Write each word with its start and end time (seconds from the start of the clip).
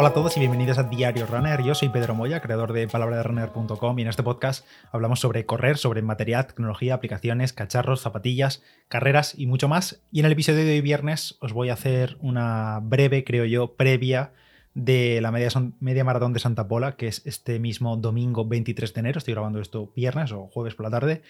Hola 0.00 0.10
a 0.10 0.14
todos 0.14 0.36
y 0.36 0.38
bienvenidos 0.38 0.78
a 0.78 0.84
Diario 0.84 1.26
Runner. 1.26 1.60
Yo 1.60 1.74
soy 1.74 1.88
Pedro 1.88 2.14
Moya, 2.14 2.40
creador 2.40 2.72
de 2.72 2.86
palabraderunner.com 2.86 3.98
y 3.98 4.02
en 4.02 4.06
este 4.06 4.22
podcast 4.22 4.64
hablamos 4.92 5.18
sobre 5.18 5.44
correr, 5.44 5.76
sobre 5.76 6.02
material, 6.02 6.46
tecnología, 6.46 6.94
aplicaciones, 6.94 7.52
cacharros, 7.52 8.02
zapatillas, 8.02 8.62
carreras 8.86 9.34
y 9.36 9.48
mucho 9.48 9.66
más. 9.66 10.00
Y 10.12 10.20
en 10.20 10.26
el 10.26 10.32
episodio 10.32 10.64
de 10.64 10.70
hoy 10.70 10.82
viernes 10.82 11.36
os 11.40 11.52
voy 11.52 11.70
a 11.70 11.72
hacer 11.72 12.16
una 12.20 12.78
breve, 12.80 13.24
creo 13.24 13.44
yo, 13.44 13.74
previa 13.74 14.30
de 14.72 15.20
la 15.20 15.32
media, 15.32 15.48
media 15.80 16.04
maratón 16.04 16.32
de 16.32 16.38
Santa 16.38 16.68
Pola, 16.68 16.94
que 16.94 17.08
es 17.08 17.26
este 17.26 17.58
mismo 17.58 17.96
domingo 17.96 18.46
23 18.46 18.94
de 18.94 19.00
enero. 19.00 19.18
Estoy 19.18 19.34
grabando 19.34 19.60
esto 19.60 19.90
viernes 19.96 20.30
o 20.30 20.46
jueves 20.46 20.76
por 20.76 20.84
la 20.84 20.90
tarde. 20.90 21.22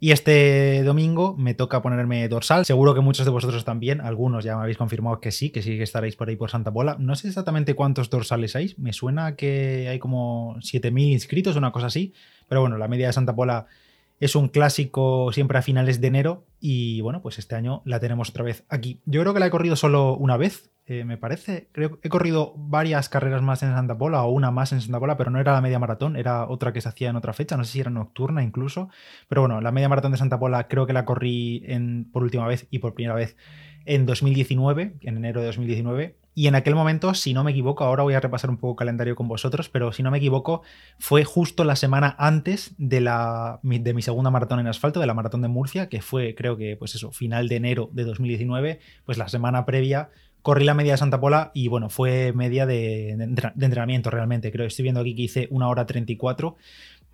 Y 0.00 0.10
este 0.10 0.82
domingo 0.82 1.34
me 1.36 1.54
toca 1.54 1.80
ponerme 1.80 2.28
dorsal. 2.28 2.64
Seguro 2.64 2.94
que 2.94 3.00
muchos 3.00 3.24
de 3.24 3.30
vosotros 3.30 3.64
también. 3.64 4.00
Algunos 4.00 4.44
ya 4.44 4.56
me 4.56 4.62
habéis 4.62 4.76
confirmado 4.76 5.20
que 5.20 5.30
sí, 5.30 5.50
que 5.50 5.62
sí 5.62 5.76
que 5.76 5.84
estaréis 5.84 6.16
por 6.16 6.28
ahí 6.28 6.36
por 6.36 6.50
Santa 6.50 6.72
Pola. 6.72 6.96
No 6.98 7.14
sé 7.16 7.28
exactamente 7.28 7.74
cuántos 7.74 8.10
dorsales 8.10 8.56
hay. 8.56 8.74
Me 8.76 8.92
suena 8.92 9.36
que 9.36 9.88
hay 9.88 9.98
como 9.98 10.56
7.000 10.56 11.12
inscritos, 11.12 11.56
una 11.56 11.72
cosa 11.72 11.86
así. 11.86 12.12
Pero 12.48 12.60
bueno, 12.60 12.76
la 12.76 12.88
media 12.88 13.06
de 13.06 13.12
Santa 13.12 13.34
Pola 13.34 13.66
es 14.20 14.36
un 14.36 14.48
clásico 14.48 15.32
siempre 15.32 15.58
a 15.58 15.62
finales 15.62 16.00
de 16.00 16.08
enero. 16.08 16.46
Y 16.60 17.00
bueno, 17.00 17.20
pues 17.20 17.38
este 17.38 17.54
año 17.54 17.82
la 17.84 18.00
tenemos 18.00 18.30
otra 18.30 18.44
vez 18.44 18.64
aquí. 18.68 19.00
Yo 19.04 19.20
creo 19.20 19.34
que 19.34 19.40
la 19.40 19.46
he 19.46 19.50
corrido 19.50 19.76
solo 19.76 20.16
una 20.16 20.36
vez, 20.36 20.70
eh, 20.86 21.04
me 21.04 21.16
parece. 21.16 21.68
Creo 21.72 21.98
he 22.02 22.08
corrido 22.08 22.54
varias 22.56 23.08
carreras 23.08 23.42
más 23.42 23.62
en 23.62 23.72
Santa 23.72 23.96
Pola 23.98 24.22
o 24.22 24.30
una 24.30 24.50
más 24.50 24.72
en 24.72 24.80
Santa 24.80 25.00
Pola, 25.00 25.16
pero 25.16 25.30
no 25.30 25.40
era 25.40 25.52
la 25.52 25.60
media 25.60 25.78
maratón, 25.78 26.16
era 26.16 26.46
otra 26.48 26.72
que 26.72 26.80
se 26.80 26.88
hacía 26.88 27.10
en 27.10 27.16
otra 27.16 27.32
fecha, 27.32 27.56
no 27.56 27.64
sé 27.64 27.72
si 27.72 27.80
era 27.80 27.90
nocturna 27.90 28.42
incluso. 28.42 28.88
Pero 29.28 29.42
bueno, 29.42 29.60
la 29.60 29.72
media 29.72 29.88
maratón 29.88 30.12
de 30.12 30.18
Santa 30.18 30.38
Pola 30.38 30.68
creo 30.68 30.86
que 30.86 30.92
la 30.92 31.04
corrí 31.04 31.64
por 32.12 32.22
última 32.22 32.46
vez 32.46 32.66
y 32.70 32.78
por 32.78 32.94
primera 32.94 33.14
vez 33.14 33.36
en 33.84 34.06
2019, 34.06 34.96
en 35.00 35.16
enero 35.16 35.40
de 35.40 35.46
2019. 35.46 36.16
Y 36.34 36.48
en 36.48 36.54
aquel 36.56 36.74
momento, 36.74 37.14
si 37.14 37.32
no 37.32 37.44
me 37.44 37.52
equivoco, 37.52 37.84
ahora 37.84 38.02
voy 38.02 38.14
a 38.14 38.20
repasar 38.20 38.50
un 38.50 38.56
poco 38.56 38.72
el 38.72 38.78
calendario 38.78 39.14
con 39.14 39.28
vosotros, 39.28 39.68
pero 39.68 39.92
si 39.92 40.02
no 40.02 40.10
me 40.10 40.18
equivoco, 40.18 40.62
fue 40.98 41.24
justo 41.24 41.64
la 41.64 41.76
semana 41.76 42.16
antes 42.18 42.74
de, 42.76 43.00
la, 43.00 43.60
de 43.62 43.94
mi 43.94 44.02
segunda 44.02 44.30
maratón 44.30 44.58
en 44.58 44.66
asfalto, 44.66 45.00
de 45.00 45.06
la 45.06 45.14
maratón 45.14 45.42
de 45.42 45.48
Murcia, 45.48 45.88
que 45.88 46.02
fue, 46.02 46.34
creo 46.34 46.56
que, 46.56 46.76
pues 46.76 46.94
eso, 46.94 47.12
final 47.12 47.48
de 47.48 47.56
enero 47.56 47.88
de 47.92 48.04
2019, 48.04 48.80
pues 49.04 49.16
la 49.16 49.28
semana 49.28 49.64
previa 49.64 50.10
corrí 50.44 50.66
la 50.66 50.74
media 50.74 50.92
de 50.92 50.98
Santa 50.98 51.18
Pola 51.18 51.52
y 51.54 51.68
bueno, 51.68 51.88
fue 51.88 52.34
media 52.34 52.66
de, 52.66 53.12
entrenamiento 53.12 54.10
realmente. 54.10 54.52
Creo 54.52 54.64
que 54.64 54.68
estoy 54.68 54.82
viendo 54.82 55.00
aquí 55.00 55.16
que 55.16 55.22
hice 55.22 55.48
una 55.50 55.68
hora 55.68 55.86
34. 55.86 56.56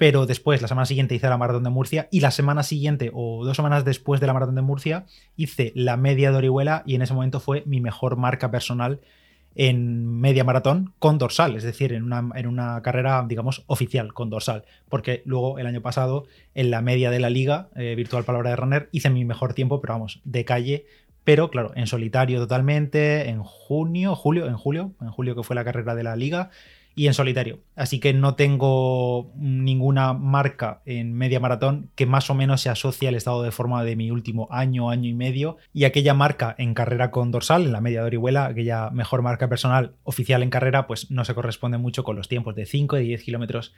Pero 0.00 0.24
después, 0.24 0.62
la 0.62 0.68
semana 0.68 0.86
siguiente 0.86 1.14
hice 1.14 1.28
la 1.28 1.36
maratón 1.36 1.62
de 1.62 1.68
Murcia 1.68 2.08
y 2.10 2.20
la 2.20 2.30
semana 2.30 2.62
siguiente 2.62 3.10
o 3.12 3.44
dos 3.44 3.54
semanas 3.54 3.84
después 3.84 4.18
de 4.18 4.26
la 4.26 4.32
maratón 4.32 4.54
de 4.54 4.62
Murcia 4.62 5.04
hice 5.36 5.72
la 5.74 5.98
media 5.98 6.30
de 6.30 6.38
Orihuela 6.38 6.82
y 6.86 6.94
en 6.94 7.02
ese 7.02 7.12
momento 7.12 7.38
fue 7.38 7.64
mi 7.66 7.82
mejor 7.82 8.16
marca 8.16 8.50
personal 8.50 9.00
en 9.54 10.06
media 10.06 10.42
maratón 10.42 10.94
con 10.98 11.18
dorsal, 11.18 11.54
es 11.54 11.64
decir, 11.64 11.92
en 11.92 12.02
una, 12.02 12.30
en 12.34 12.46
una, 12.46 12.80
carrera, 12.80 13.22
digamos, 13.28 13.62
oficial 13.66 14.14
con 14.14 14.30
dorsal. 14.30 14.64
Porque 14.88 15.20
luego 15.26 15.58
el 15.58 15.66
año 15.66 15.82
pasado, 15.82 16.24
en 16.54 16.70
la 16.70 16.80
media 16.80 17.10
de 17.10 17.20
la 17.20 17.28
liga, 17.28 17.68
eh, 17.76 17.94
Virtual 17.94 18.24
Palabra 18.24 18.48
de 18.48 18.56
Runner, 18.56 18.88
hice 18.92 19.10
mi 19.10 19.26
mejor 19.26 19.52
tiempo, 19.52 19.82
pero 19.82 19.92
vamos, 19.92 20.22
de 20.24 20.46
calle, 20.46 20.86
pero 21.24 21.50
claro, 21.50 21.72
en 21.74 21.86
solitario 21.86 22.38
totalmente, 22.38 23.28
en 23.28 23.42
junio, 23.42 24.16
julio, 24.16 24.46
en 24.46 24.56
julio, 24.56 24.92
en 25.02 25.10
julio 25.10 25.36
que 25.36 25.42
fue 25.42 25.56
la 25.56 25.64
carrera 25.64 25.94
de 25.94 26.04
la 26.04 26.16
liga, 26.16 26.48
y 26.94 27.06
en 27.06 27.14
solitario. 27.14 27.60
Así 27.77 28.00
que 28.00 28.12
no 28.12 28.34
tengo 28.34 29.33
ninguna 29.36 30.12
marca 30.12 30.83
en 30.84 31.14
media 31.14 31.41
maratón 31.41 31.91
que 31.94 32.06
más 32.06 32.30
o 32.30 32.34
menos 32.34 32.60
se 32.60 32.69
asocie 32.69 33.08
al 33.08 33.14
estado 33.14 33.42
de 33.42 33.52
forma 33.52 33.84
de 33.84 33.96
mi 33.96 34.10
último 34.10 34.48
año, 34.50 34.91
año 34.91 35.08
y 35.08 35.14
medio. 35.14 35.56
Y 35.72 35.84
aquella 35.84 36.14
marca 36.14 36.55
en 36.58 36.74
carrera 36.74 37.11
con 37.11 37.30
dorsal, 37.30 37.64
en 37.64 37.72
la 37.72 37.80
media 37.80 38.00
de 38.00 38.06
Orihuela, 38.06 38.46
aquella 38.46 38.91
mejor 38.91 39.22
marca 39.22 39.48
personal 39.48 39.94
oficial 40.05 40.42
en 40.42 40.50
carrera, 40.50 40.86
pues 40.86 41.11
no 41.11 41.24
se 41.24 41.34
corresponde 41.34 41.78
mucho 41.78 42.05
con 42.05 42.16
los 42.16 42.28
tiempos 42.28 42.55
de 42.55 42.66
5 42.66 42.98
y 42.98 43.08
10 43.08 43.22
kilómetros 43.22 43.72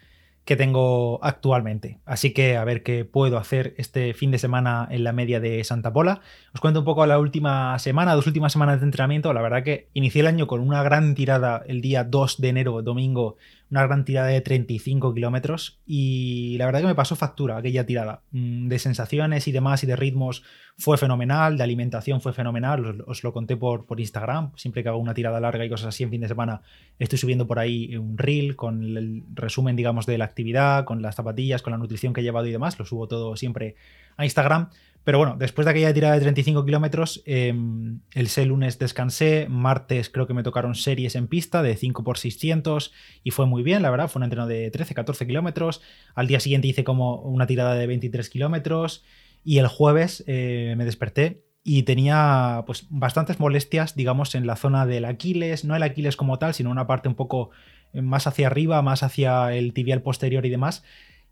que 0.44 0.56
tengo 0.56 1.20
actualmente. 1.22 1.98
Así 2.04 2.32
que 2.32 2.56
a 2.56 2.64
ver 2.64 2.82
qué 2.82 3.04
puedo 3.04 3.38
hacer 3.38 3.74
este 3.76 4.12
fin 4.12 4.30
de 4.30 4.38
semana 4.38 4.88
en 4.90 5.04
la 5.04 5.12
media 5.12 5.38
de 5.38 5.62
Santa 5.62 5.92
Pola. 5.92 6.20
Os 6.52 6.60
cuento 6.60 6.80
un 6.80 6.84
poco 6.84 7.06
la 7.06 7.18
última 7.18 7.78
semana, 7.78 8.14
dos 8.14 8.26
últimas 8.26 8.52
semanas 8.52 8.80
de 8.80 8.86
entrenamiento. 8.86 9.32
La 9.32 9.42
verdad 9.42 9.62
que 9.62 9.88
inicié 9.94 10.22
el 10.22 10.26
año 10.26 10.46
con 10.46 10.60
una 10.60 10.82
gran 10.82 11.14
tirada 11.14 11.62
el 11.66 11.80
día 11.80 12.04
2 12.04 12.40
de 12.40 12.48
enero, 12.48 12.82
domingo, 12.82 13.36
una 13.72 13.86
gran 13.86 14.04
tirada 14.04 14.26
de 14.28 14.42
35 14.42 15.14
kilómetros 15.14 15.80
y 15.86 16.56
la 16.58 16.66
verdad 16.66 16.82
que 16.82 16.86
me 16.88 16.94
pasó 16.94 17.16
factura 17.16 17.56
aquella 17.56 17.86
tirada. 17.86 18.20
Mm, 18.30 18.68
de 18.68 18.78
sensaciones 18.78 19.48
y 19.48 19.52
demás 19.52 19.82
y 19.82 19.86
de 19.86 19.96
ritmos 19.96 20.44
fue 20.76 20.98
fenomenal, 20.98 21.56
de 21.56 21.64
alimentación 21.64 22.20
fue 22.20 22.34
fenomenal, 22.34 23.02
os, 23.06 23.24
lo 23.24 23.32
conté 23.32 23.56
por, 23.56 23.86
por 23.86 23.98
Instagram, 23.98 24.52
siempre 24.56 24.82
que 24.82 24.90
hago 24.90 24.98
una 24.98 25.14
tirada 25.14 25.40
larga 25.40 25.64
y 25.64 25.70
cosas 25.70 25.88
así 25.88 26.02
en 26.02 26.10
fin 26.10 26.20
de 26.20 26.28
semana 26.28 26.60
estoy 26.98 27.18
subiendo 27.18 27.46
por 27.46 27.58
ahí 27.58 27.96
un 27.96 28.18
reel 28.18 28.56
con 28.56 28.84
el 28.84 29.22
resumen 29.32 29.74
digamos 29.74 30.04
de 30.04 30.18
la 30.18 30.26
actividad, 30.26 30.84
con 30.84 31.00
las 31.00 31.16
zapatillas, 31.16 31.62
con 31.62 31.70
la 31.70 31.78
nutrición 31.78 32.12
que 32.12 32.20
he 32.20 32.24
llevado 32.24 32.46
y 32.46 32.52
demás, 32.52 32.78
lo 32.78 32.84
subo 32.84 33.08
todo 33.08 33.36
siempre 33.36 33.76
a 34.18 34.24
Instagram. 34.24 34.68
Pero 35.04 35.18
bueno, 35.18 35.36
después 35.36 35.64
de 35.64 35.72
aquella 35.72 35.92
tirada 35.92 36.14
de 36.14 36.20
35 36.20 36.64
kilómetros, 36.64 37.22
em, 37.26 38.00
el 38.14 38.28
el 38.36 38.48
lunes 38.48 38.78
descansé, 38.78 39.46
martes 39.48 40.10
creo 40.10 40.26
que 40.26 40.34
me 40.34 40.42
tocaron 40.42 40.74
series 40.74 41.16
en 41.16 41.26
pista 41.26 41.62
de 41.62 41.76
5x600 41.76 42.92
y 43.24 43.30
fue 43.32 43.46
muy 43.46 43.62
bien, 43.62 43.82
la 43.82 43.90
verdad, 43.90 44.08
fue 44.08 44.20
un 44.20 44.24
entreno 44.24 44.46
de 44.46 44.70
13-14 44.70 45.26
kilómetros. 45.26 45.82
Al 46.14 46.28
día 46.28 46.40
siguiente 46.40 46.68
hice 46.68 46.84
como 46.84 47.16
una 47.16 47.46
tirada 47.46 47.74
de 47.74 47.86
23 47.86 48.28
kilómetros 48.30 49.04
y 49.44 49.58
el 49.58 49.66
jueves 49.66 50.22
eh, 50.26 50.74
me 50.76 50.84
desperté 50.84 51.44
y 51.64 51.82
tenía 51.82 52.62
pues 52.66 52.86
bastantes 52.90 53.40
molestias, 53.40 53.94
digamos, 53.96 54.34
en 54.34 54.46
la 54.46 54.56
zona 54.56 54.86
del 54.86 55.04
Aquiles, 55.04 55.64
no 55.64 55.76
el 55.76 55.82
Aquiles 55.82 56.16
como 56.16 56.38
tal, 56.38 56.54
sino 56.54 56.70
una 56.70 56.86
parte 56.86 57.08
un 57.08 57.14
poco 57.14 57.50
más 57.92 58.26
hacia 58.26 58.46
arriba, 58.46 58.82
más 58.82 59.02
hacia 59.02 59.54
el 59.54 59.72
tibial 59.72 60.02
posterior 60.02 60.46
y 60.46 60.50
demás. 60.50 60.82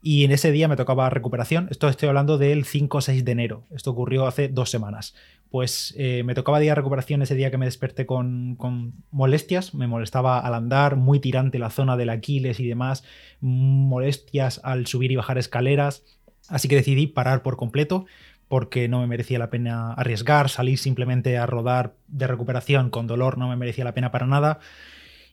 Y 0.02 0.24
en 0.24 0.32
ese 0.32 0.50
día 0.50 0.66
me 0.66 0.76
tocaba 0.76 1.10
recuperación. 1.10 1.68
Esto 1.70 1.88
estoy 1.88 2.08
hablando 2.08 2.38
del 2.38 2.64
5 2.64 2.98
o 2.98 3.00
6 3.00 3.24
de 3.24 3.32
enero. 3.32 3.66
Esto 3.70 3.90
ocurrió 3.90 4.26
hace 4.26 4.48
dos 4.48 4.70
semanas. 4.70 5.14
Pues 5.50 5.94
eh, 5.98 6.22
me 6.24 6.34
tocaba 6.34 6.58
día 6.58 6.70
de 6.70 6.76
recuperación 6.76 7.22
ese 7.22 7.34
día 7.34 7.50
que 7.50 7.58
me 7.58 7.66
desperté 7.66 8.06
con, 8.06 8.56
molestias. 9.10 9.74
Me 9.74 9.86
molestaba 9.86 10.38
al 10.38 10.54
andar, 10.54 10.96
muy 10.96 11.20
tirante 11.20 11.58
la 11.58 11.70
zona 11.70 11.96
del 11.98 12.08
Aquiles 12.08 12.60
y 12.60 12.66
demás. 12.66 13.04
Molestias 13.40 14.60
al 14.64 14.86
subir 14.86 15.12
y 15.12 15.16
bajar 15.16 15.36
escaleras. 15.36 16.02
Así 16.48 16.66
que 16.68 16.76
decidí 16.76 17.06
parar 17.06 17.42
por 17.42 17.56
completo 17.56 18.06
porque 18.48 18.88
no 18.88 19.00
me 19.00 19.06
merecía 19.06 19.38
la 19.38 19.48
pena 19.48 19.92
arriesgar, 19.92 20.48
salir 20.48 20.76
simplemente 20.76 21.38
a 21.38 21.46
rodar 21.46 21.94
de 22.08 22.26
recuperación 22.26 22.90
con 22.90 23.06
dolor 23.06 23.38
no 23.38 23.48
me 23.48 23.54
merecía 23.54 23.84
la 23.84 23.94
pena 23.94 24.10
para 24.10 24.26
nada. 24.26 24.58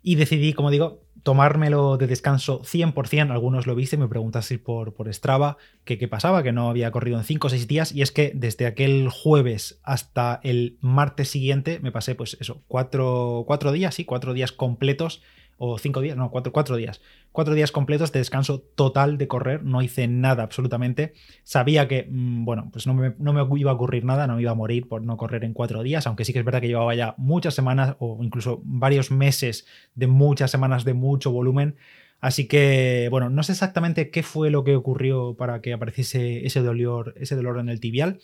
Y 0.07 0.15
decidí, 0.15 0.53
como 0.53 0.71
digo, 0.71 1.03
tomármelo 1.23 1.97
de 1.97 2.07
descanso 2.07 2.61
100%. 2.61 3.29
Algunos 3.29 3.67
lo 3.67 3.75
viste, 3.75 3.97
me 3.97 4.07
preguntaste 4.07 4.57
por, 4.57 4.93
por 4.93 5.13
Strava 5.13 5.57
qué 5.83 6.07
pasaba, 6.07 6.43
que 6.43 6.53
no 6.53 6.69
había 6.69 6.91
corrido 6.91 7.17
en 7.17 7.25
5 7.25 7.47
o 7.47 7.49
6 7.49 7.67
días. 7.67 7.91
Y 7.91 8.01
es 8.01 8.13
que 8.13 8.31
desde 8.33 8.67
aquel 8.67 9.09
jueves 9.09 9.81
hasta 9.83 10.39
el 10.43 10.77
martes 10.79 11.27
siguiente 11.27 11.81
me 11.81 11.91
pasé, 11.91 12.15
pues 12.15 12.37
eso, 12.39 12.63
4 12.67 13.45
días, 13.73 13.95
sí, 13.95 14.05
4 14.05 14.33
días 14.33 14.53
completos 14.53 15.21
o 15.57 15.77
cinco 15.79 16.01
días, 16.01 16.15
no, 16.15 16.29
cuatro, 16.29 16.51
cuatro 16.51 16.75
días. 16.75 17.01
Cuatro 17.31 17.53
días 17.53 17.71
completos 17.71 18.11
de 18.11 18.19
descanso 18.19 18.61
total 18.61 19.17
de 19.17 19.27
correr, 19.27 19.63
no 19.63 19.81
hice 19.81 20.07
nada 20.07 20.43
absolutamente. 20.43 21.13
Sabía 21.43 21.87
que, 21.87 22.07
mm, 22.09 22.45
bueno, 22.45 22.69
pues 22.71 22.87
no 22.87 22.93
me, 22.93 23.15
no 23.17 23.33
me, 23.33 23.59
iba 23.59 23.71
a 23.71 23.73
ocurrir 23.73 24.05
nada, 24.05 24.27
no 24.27 24.35
me 24.35 24.41
iba 24.41 24.51
a 24.51 24.55
morir 24.55 24.87
por 24.87 25.01
no 25.01 25.17
correr 25.17 25.43
en 25.43 25.53
cuatro 25.53 25.83
días, 25.83 26.05
aunque 26.07 26.25
sí 26.25 26.33
que 26.33 26.39
es 26.39 26.45
verdad 26.45 26.61
que 26.61 26.67
llevaba 26.67 26.93
ya 26.95 27.15
muchas 27.17 27.55
semanas 27.55 27.95
o 27.99 28.19
incluso 28.23 28.61
varios 28.63 29.11
meses 29.11 29.65
de 29.95 30.07
muchas 30.07 30.51
semanas 30.51 30.85
de 30.85 30.93
mucho 30.93 31.31
volumen. 31.31 31.75
Así 32.19 32.47
que, 32.47 33.07
bueno, 33.11 33.29
no 33.29 33.43
sé 33.43 33.51
exactamente 33.51 34.09
qué 34.09 34.23
fue 34.23 34.49
lo 34.49 34.63
que 34.63 34.75
ocurrió 34.75 35.35
para 35.35 35.61
que 35.61 35.73
apareciese 35.73 36.45
ese 36.45 36.61
dolor, 36.61 37.13
ese 37.17 37.35
dolor 37.35 37.59
en 37.59 37.69
el 37.69 37.79
tibial 37.79 38.19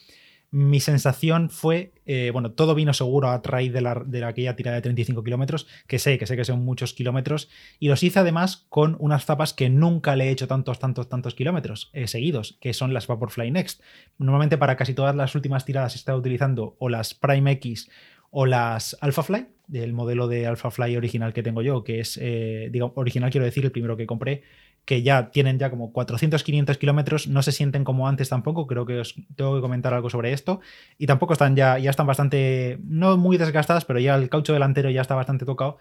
mi 0.53 0.80
sensación 0.80 1.50
fue, 1.50 1.94
eh, 2.06 2.30
bueno, 2.31 2.52
todo 2.52 2.75
vino 2.75 2.94
seguro 2.94 3.28
a 3.28 3.41
raíz 3.44 3.74
de, 3.74 3.81
la, 3.81 4.03
de 4.06 4.24
aquella 4.24 4.56
tirada 4.56 4.76
de 4.76 4.84
35 4.84 5.23
kilómetros, 5.23 5.66
que 5.88 5.97
sé, 5.97 6.20
que 6.20 6.28
sé 6.28 6.35
que 6.35 6.46
son 6.46 6.64
muchos 6.64 6.94
kilómetros, 6.94 7.50
y 7.79 7.88
los 7.88 8.03
hice 8.03 8.20
además 8.20 8.67
con 8.70 8.96
unas 9.00 9.26
zapas 9.26 9.55
que 9.55 9.72
nunca 9.72 10.16
le 10.16 10.26
he 10.26 10.29
hecho 10.29 10.47
tantos, 10.47 10.78
tantos, 10.78 11.09
tantos 11.09 11.34
kilómetros 11.34 11.90
eh, 11.94 12.08
seguidos, 12.08 12.59
que 12.61 12.76
son 12.76 12.94
las 12.94 13.08
Vaporfly 13.08 13.50
Next. 13.50 13.82
Normalmente 14.20 14.59
para 14.59 14.78
casi 14.78 14.94
todas 14.94 15.16
las 15.16 15.34
últimas 15.34 15.66
tiradas 15.66 15.96
he 15.96 15.97
estado 15.97 16.20
utilizando 16.20 16.76
o 16.78 16.88
las 16.88 17.16
Prime 17.16 17.52
X 17.53 17.90
o 18.29 18.46
las 18.46 18.96
AlphaFly, 19.02 19.47
del 19.66 19.94
modelo 19.94 20.28
de 20.28 20.46
AlphaFly 20.46 20.97
original 20.97 21.34
que 21.34 21.41
tengo 21.41 21.64
yo, 21.64 21.84
que 21.84 21.99
es, 21.99 22.20
eh, 22.22 22.70
digo, 22.72 22.94
original 22.96 23.32
quiero 23.32 23.46
decir, 23.46 23.66
el 23.66 23.72
primero 23.72 23.97
que 23.97 24.06
compré, 24.06 24.44
que 24.85 25.02
ya 25.02 25.32
tienen 25.32 25.59
ya 25.59 25.70
como 25.70 25.91
400, 25.94 26.44
500 26.44 26.78
kilómetros, 26.78 27.28
no 27.28 27.41
se 27.41 27.52
sienten 27.52 27.84
como 27.84 28.08
antes 28.08 28.30
tampoco, 28.30 28.68
creo 28.68 28.85
que 28.85 29.00
os 29.00 29.16
tengo 29.35 29.56
que 29.56 29.62
comentar 29.62 29.94
algo 29.94 30.09
sobre 30.09 30.34
esto, 30.34 30.59
y 30.97 31.08
tampoco 31.08 31.34
están 31.34 31.56
ya, 31.56 31.78
ya 31.80 31.90
están 31.90 32.08
bastante, 32.08 32.80
no 32.84 33.18
muy 33.18 33.38
desgastadas, 33.38 33.85
pero 33.85 34.00
ya 34.00 34.16
el 34.16 34.30
caucho 34.30 34.53
delantero 34.53 34.90
ya 34.90 35.02
está 35.02 35.16
bastante 35.16 35.46
tocado. 35.46 35.78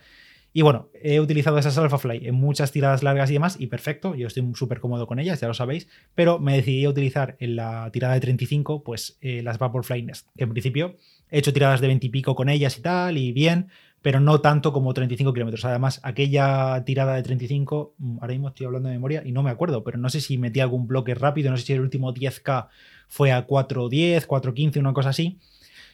Y 0.52 0.62
bueno, 0.62 0.90
he 0.94 1.18
utilizado 1.20 1.58
esas 1.58 1.78
AlphaFly 1.78 2.26
en 2.26 2.34
muchas 2.34 2.72
tiradas 2.72 3.02
largas 3.02 3.30
y 3.30 3.34
demás, 3.34 3.56
y 3.58 3.68
perfecto, 3.68 4.14
yo 4.14 4.26
estoy 4.26 4.44
súper 4.54 4.80
cómodo 4.80 5.06
con 5.06 5.18
ellas, 5.18 5.40
ya 5.40 5.48
lo 5.48 5.54
sabéis, 5.54 5.88
pero 6.14 6.38
me 6.38 6.54
decidí 6.54 6.84
a 6.84 6.90
utilizar 6.90 7.36
en 7.40 7.56
la 7.56 7.90
tirada 7.90 8.14
de 8.14 8.20
35, 8.20 8.84
pues 8.84 9.16
eh, 9.22 9.42
las 9.42 9.58
Vaporfly 9.58 10.02
Nest, 10.02 10.28
que 10.36 10.44
en 10.44 10.50
principio 10.50 10.96
he 11.30 11.38
hecho 11.38 11.54
tiradas 11.54 11.80
de 11.80 11.86
20 11.86 12.06
y 12.06 12.10
pico 12.10 12.34
con 12.34 12.50
ellas 12.50 12.76
y 12.78 12.82
tal, 12.82 13.16
y 13.16 13.32
bien, 13.32 13.68
pero 14.02 14.20
no 14.20 14.40
tanto 14.40 14.72
como 14.72 14.92
35 14.92 15.32
kilómetros. 15.32 15.64
Además, 15.64 16.00
aquella 16.02 16.84
tirada 16.84 17.14
de 17.14 17.22
35, 17.22 17.94
mm, 17.96 18.18
ahora 18.20 18.32
mismo 18.32 18.48
estoy 18.48 18.66
hablando 18.66 18.88
de 18.88 18.96
memoria 18.96 19.22
y 19.24 19.32
no 19.32 19.42
me 19.42 19.50
acuerdo, 19.50 19.84
pero 19.84 19.96
no 19.96 20.10
sé 20.10 20.20
si 20.20 20.36
metí 20.36 20.60
algún 20.60 20.86
bloque 20.86 21.14
rápido, 21.14 21.50
no 21.50 21.56
sé 21.56 21.64
si 21.64 21.72
el 21.72 21.80
último 21.80 22.12
10K 22.12 22.68
fue 23.08 23.32
a 23.32 23.46
4.10, 23.46 24.26
4.15, 24.26 24.80
una 24.80 24.92
cosa 24.92 25.10
así. 25.10 25.38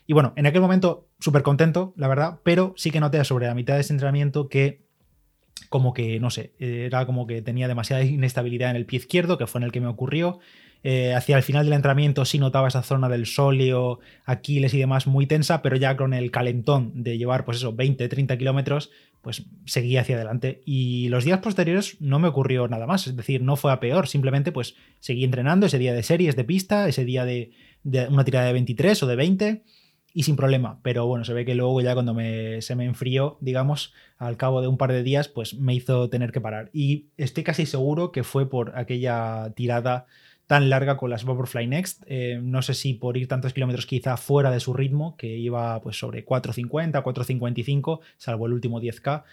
Y 0.08 0.14
bueno, 0.14 0.32
en 0.36 0.46
aquel 0.46 0.62
momento 0.62 1.06
súper 1.20 1.42
contento, 1.42 1.92
la 1.94 2.08
verdad, 2.08 2.40
pero 2.42 2.72
sí 2.78 2.90
que 2.90 2.98
noté 2.98 3.22
sobre 3.24 3.46
la 3.46 3.54
mitad 3.54 3.74
de 3.74 3.82
ese 3.82 3.92
entrenamiento 3.92 4.48
que 4.48 4.80
como 5.68 5.92
que, 5.92 6.18
no 6.18 6.30
sé, 6.30 6.54
era 6.58 7.04
como 7.04 7.26
que 7.26 7.42
tenía 7.42 7.68
demasiada 7.68 8.02
inestabilidad 8.02 8.70
en 8.70 8.76
el 8.76 8.86
pie 8.86 9.00
izquierdo, 9.00 9.36
que 9.36 9.46
fue 9.46 9.58
en 9.58 9.64
el 9.64 9.72
que 9.72 9.82
me 9.82 9.86
ocurrió. 9.86 10.38
Eh, 10.82 11.12
hacia 11.12 11.36
el 11.36 11.42
final 11.42 11.66
del 11.66 11.74
entrenamiento 11.74 12.24
sí 12.24 12.38
notaba 12.38 12.68
esa 12.68 12.82
zona 12.82 13.10
del 13.10 13.26
sóleo, 13.26 13.98
Aquiles 14.24 14.72
y 14.72 14.78
demás 14.78 15.06
muy 15.06 15.26
tensa, 15.26 15.60
pero 15.60 15.76
ya 15.76 15.94
con 15.98 16.14
el 16.14 16.30
calentón 16.30 17.02
de 17.02 17.18
llevar, 17.18 17.44
pues 17.44 17.58
eso, 17.58 17.74
20, 17.74 18.08
30 18.08 18.38
kilómetros, 18.38 18.90
pues 19.20 19.44
seguía 19.66 20.00
hacia 20.00 20.16
adelante. 20.16 20.62
Y 20.64 21.10
los 21.10 21.26
días 21.26 21.40
posteriores 21.40 22.00
no 22.00 22.18
me 22.18 22.28
ocurrió 22.28 22.66
nada 22.66 22.86
más, 22.86 23.06
es 23.06 23.14
decir, 23.14 23.42
no 23.42 23.56
fue 23.56 23.72
a 23.72 23.80
peor, 23.80 24.08
simplemente 24.08 24.52
pues 24.52 24.74
seguí 25.00 25.24
entrenando 25.24 25.66
ese 25.66 25.78
día 25.78 25.92
de 25.92 26.02
series 26.02 26.34
de 26.34 26.44
pista, 26.44 26.88
ese 26.88 27.04
día 27.04 27.26
de, 27.26 27.50
de 27.82 28.08
una 28.08 28.24
tirada 28.24 28.46
de 28.46 28.54
23 28.54 29.02
o 29.02 29.06
de 29.06 29.16
20 29.16 29.64
y 30.14 30.22
sin 30.24 30.36
problema. 30.36 30.80
Pero 30.82 31.06
bueno, 31.06 31.24
se 31.24 31.34
ve 31.34 31.44
que 31.44 31.54
luego 31.54 31.80
ya 31.80 31.94
cuando 31.94 32.14
me, 32.14 32.62
se 32.62 32.74
me 32.74 32.84
enfrió, 32.84 33.38
digamos, 33.40 33.92
al 34.16 34.36
cabo 34.36 34.60
de 34.60 34.68
un 34.68 34.78
par 34.78 34.92
de 34.92 35.02
días, 35.02 35.28
pues 35.28 35.54
me 35.54 35.74
hizo 35.74 36.08
tener 36.10 36.32
que 36.32 36.40
parar. 36.40 36.70
Y 36.72 37.06
estoy 37.16 37.44
casi 37.44 37.66
seguro 37.66 38.12
que 38.12 38.24
fue 38.24 38.48
por 38.48 38.76
aquella 38.76 39.52
tirada 39.54 40.06
tan 40.48 40.70
larga 40.70 40.96
con 40.96 41.10
las 41.10 41.24
Vaporfly 41.24 41.66
Next. 41.66 42.02
Eh, 42.06 42.40
no 42.42 42.62
sé 42.62 42.74
si 42.74 42.94
por 42.94 43.16
ir 43.16 43.28
tantos 43.28 43.52
kilómetros 43.52 43.86
quizá 43.86 44.16
fuera 44.16 44.50
de 44.50 44.60
su 44.60 44.72
ritmo, 44.72 45.16
que 45.16 45.36
iba 45.36 45.80
pues 45.82 45.98
sobre 45.98 46.24
4.50, 46.24 47.02
4.55, 47.02 48.00
salvo 48.16 48.46
el 48.46 48.54
último 48.54 48.80
10K. 48.80 49.24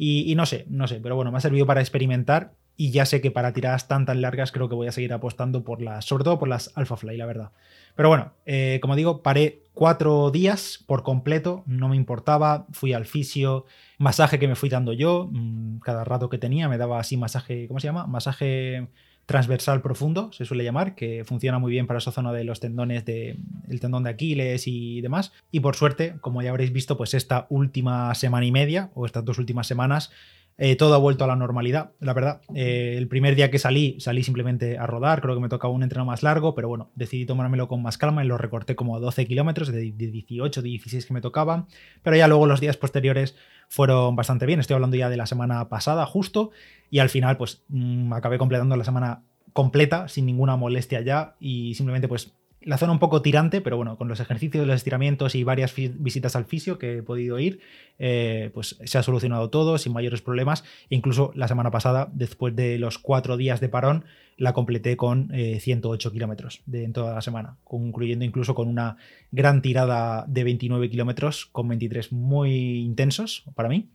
Y, 0.00 0.32
no 0.36 0.46
sé, 0.46 0.64
no 0.68 0.86
sé, 0.86 1.00
pero 1.02 1.16
bueno, 1.16 1.32
me 1.32 1.38
ha 1.38 1.40
servido 1.40 1.66
para 1.66 1.80
experimentar 1.80 2.52
y 2.76 2.92
ya 2.92 3.04
sé 3.04 3.20
que 3.20 3.32
para 3.32 3.52
tiradas 3.52 3.88
tan 3.88 4.06
tan 4.06 4.20
largas 4.20 4.52
creo 4.52 4.68
que 4.68 4.76
voy 4.76 4.86
a 4.86 4.92
seguir 4.92 5.12
apostando 5.12 5.64
por 5.64 5.82
las, 5.82 6.04
sobre 6.04 6.22
todo 6.22 6.38
por 6.38 6.48
las 6.48 6.70
Alphafly, 6.76 7.16
la 7.16 7.26
verdad. 7.26 7.50
Pero 7.96 8.08
bueno, 8.08 8.32
eh, 8.46 8.78
como 8.80 8.94
digo, 8.94 9.22
paré 9.22 9.62
cuatro 9.78 10.32
días 10.32 10.82
por 10.88 11.04
completo, 11.04 11.62
no 11.66 11.88
me 11.88 11.94
importaba, 11.94 12.66
fui 12.72 12.94
al 12.94 13.06
fisio, 13.06 13.64
masaje 13.96 14.40
que 14.40 14.48
me 14.48 14.56
fui 14.56 14.68
dando 14.68 14.92
yo, 14.92 15.28
mm, 15.30 15.78
cada 15.78 16.02
rato 16.02 16.28
que 16.28 16.36
tenía 16.36 16.68
me 16.68 16.78
daba 16.78 16.98
así 16.98 17.16
masaje, 17.16 17.68
¿cómo 17.68 17.78
se 17.78 17.86
llama? 17.86 18.08
Masaje 18.08 18.88
transversal 19.24 19.80
profundo, 19.80 20.32
se 20.32 20.44
suele 20.46 20.64
llamar, 20.64 20.96
que 20.96 21.22
funciona 21.24 21.60
muy 21.60 21.70
bien 21.70 21.86
para 21.86 21.98
esa 21.98 22.10
zona 22.10 22.32
de 22.32 22.42
los 22.42 22.58
tendones 22.58 23.04
de 23.04 23.36
el 23.68 23.78
tendón 23.78 24.02
de 24.02 24.10
Aquiles 24.10 24.66
y 24.66 25.00
demás. 25.00 25.32
Y 25.52 25.60
por 25.60 25.76
suerte, 25.76 26.16
como 26.22 26.42
ya 26.42 26.50
habréis 26.50 26.72
visto, 26.72 26.96
pues 26.96 27.14
esta 27.14 27.46
última 27.48 28.12
semana 28.16 28.46
y 28.46 28.50
media 28.50 28.90
o 28.94 29.06
estas 29.06 29.24
dos 29.24 29.38
últimas 29.38 29.68
semanas 29.68 30.10
eh, 30.60 30.74
todo 30.74 30.92
ha 30.94 30.98
vuelto 30.98 31.22
a 31.22 31.28
la 31.28 31.36
normalidad, 31.36 31.92
la 32.00 32.12
verdad. 32.12 32.40
Eh, 32.52 32.96
el 32.98 33.06
primer 33.06 33.36
día 33.36 33.48
que 33.48 33.60
salí, 33.60 33.96
salí 34.00 34.24
simplemente 34.24 34.76
a 34.76 34.86
rodar, 34.86 35.22
creo 35.22 35.36
que 35.36 35.40
me 35.40 35.48
tocaba 35.48 35.72
un 35.72 35.84
entreno 35.84 36.04
más 36.04 36.24
largo, 36.24 36.56
pero 36.56 36.66
bueno, 36.68 36.90
decidí 36.96 37.26
tomármelo 37.26 37.68
con 37.68 37.80
más 37.80 37.96
calma 37.96 38.24
y 38.24 38.26
lo 38.26 38.36
recorté 38.38 38.74
como 38.74 38.96
a 38.96 38.98
12 38.98 39.26
kilómetros, 39.26 39.70
de, 39.70 39.92
18, 39.92 40.60
16 40.60 41.06
que 41.06 41.14
me 41.14 41.20
tocaban, 41.20 41.66
pero 42.02 42.16
ya 42.16 42.26
luego 42.26 42.46
los 42.46 42.60
días 42.60 42.76
posteriores 42.76 43.36
fueron 43.68 44.16
bastante 44.16 44.46
bien, 44.46 44.58
estoy 44.58 44.74
hablando 44.74 44.96
ya 44.96 45.08
de 45.08 45.16
la 45.16 45.26
semana 45.26 45.68
pasada 45.68 46.04
justo, 46.06 46.50
y 46.90 46.98
al 46.98 47.08
final 47.08 47.36
pues 47.36 47.62
mm, 47.68 48.12
acabé 48.12 48.36
completando 48.36 48.76
la 48.76 48.84
semana 48.84 49.22
completa 49.52 50.08
sin 50.08 50.26
ninguna 50.26 50.56
molestia 50.56 51.00
ya 51.02 51.36
y 51.38 51.74
simplemente 51.74 52.08
pues 52.08 52.32
la 52.68 52.76
zona 52.76 52.92
un 52.92 52.98
poco 52.98 53.22
tirante, 53.22 53.62
pero 53.62 53.78
bueno, 53.78 53.96
con 53.96 54.08
los 54.08 54.20
ejercicios, 54.20 54.66
los 54.66 54.76
estiramientos 54.76 55.34
y 55.34 55.42
varias 55.42 55.74
visitas 55.74 56.36
al 56.36 56.44
fisio 56.44 56.78
que 56.78 56.98
he 56.98 57.02
podido 57.02 57.38
ir, 57.38 57.60
eh, 57.98 58.50
pues 58.52 58.76
se 58.84 58.98
ha 58.98 59.02
solucionado 59.02 59.48
todo 59.48 59.78
sin 59.78 59.94
mayores 59.94 60.20
problemas. 60.20 60.64
incluso 60.90 61.32
la 61.34 61.48
semana 61.48 61.70
pasada, 61.70 62.10
después 62.12 62.54
de 62.54 62.78
los 62.78 62.98
cuatro 62.98 63.38
días 63.38 63.60
de 63.60 63.70
parón, 63.70 64.04
la 64.36 64.52
completé 64.52 64.98
con 64.98 65.30
108 65.30 66.08
eh, 66.08 66.12
kilómetros 66.12 66.60
en 66.70 66.92
toda 66.92 67.14
la 67.14 67.22
semana, 67.22 67.56
concluyendo 67.64 68.26
incluso 68.26 68.54
con 68.54 68.68
una 68.68 68.98
gran 69.32 69.62
tirada 69.62 70.26
de 70.28 70.44
29 70.44 70.90
kilómetros, 70.90 71.46
con 71.46 71.68
23 71.68 72.12
muy 72.12 72.80
intensos 72.80 73.44
para 73.54 73.70
mí. 73.70 73.88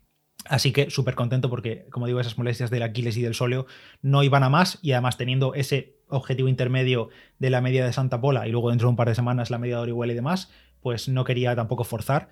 Así 0.46 0.74
que 0.74 0.90
súper 0.90 1.14
contento 1.14 1.50
porque, 1.50 1.86
como 1.92 2.08
digo, 2.08 2.20
esas 2.20 2.40
molestias 2.40 2.72
del 2.72 2.84
Aquiles 2.84 3.18
y 3.18 3.22
del 3.22 3.36
sóleo 3.36 3.68
no 4.02 4.24
iban 4.24 4.44
a 4.44 4.50
más 4.50 4.80
y 4.81 4.94
además 4.94 5.16
teniendo 5.16 5.54
ese 5.54 5.96
objetivo 6.13 6.48
intermedio 6.48 7.10
de 7.39 7.50
la 7.50 7.62
media 7.62 7.86
de 7.86 7.94
Santa 7.94 8.21
Pola 8.21 8.48
y 8.48 8.51
luego 8.51 8.69
dentro 8.69 8.88
de 8.88 8.92
un 8.92 8.95
par 8.95 9.10
de 9.10 9.15
semanas 9.15 9.50
la 9.50 9.57
media 9.57 9.77
de 9.77 9.81
Orihuela 9.83 10.13
y 10.13 10.15
demás, 10.15 10.51
pues 10.81 11.10
no 11.10 11.24
quería 11.24 11.56
tampoco 11.56 11.83
forzar 11.83 12.30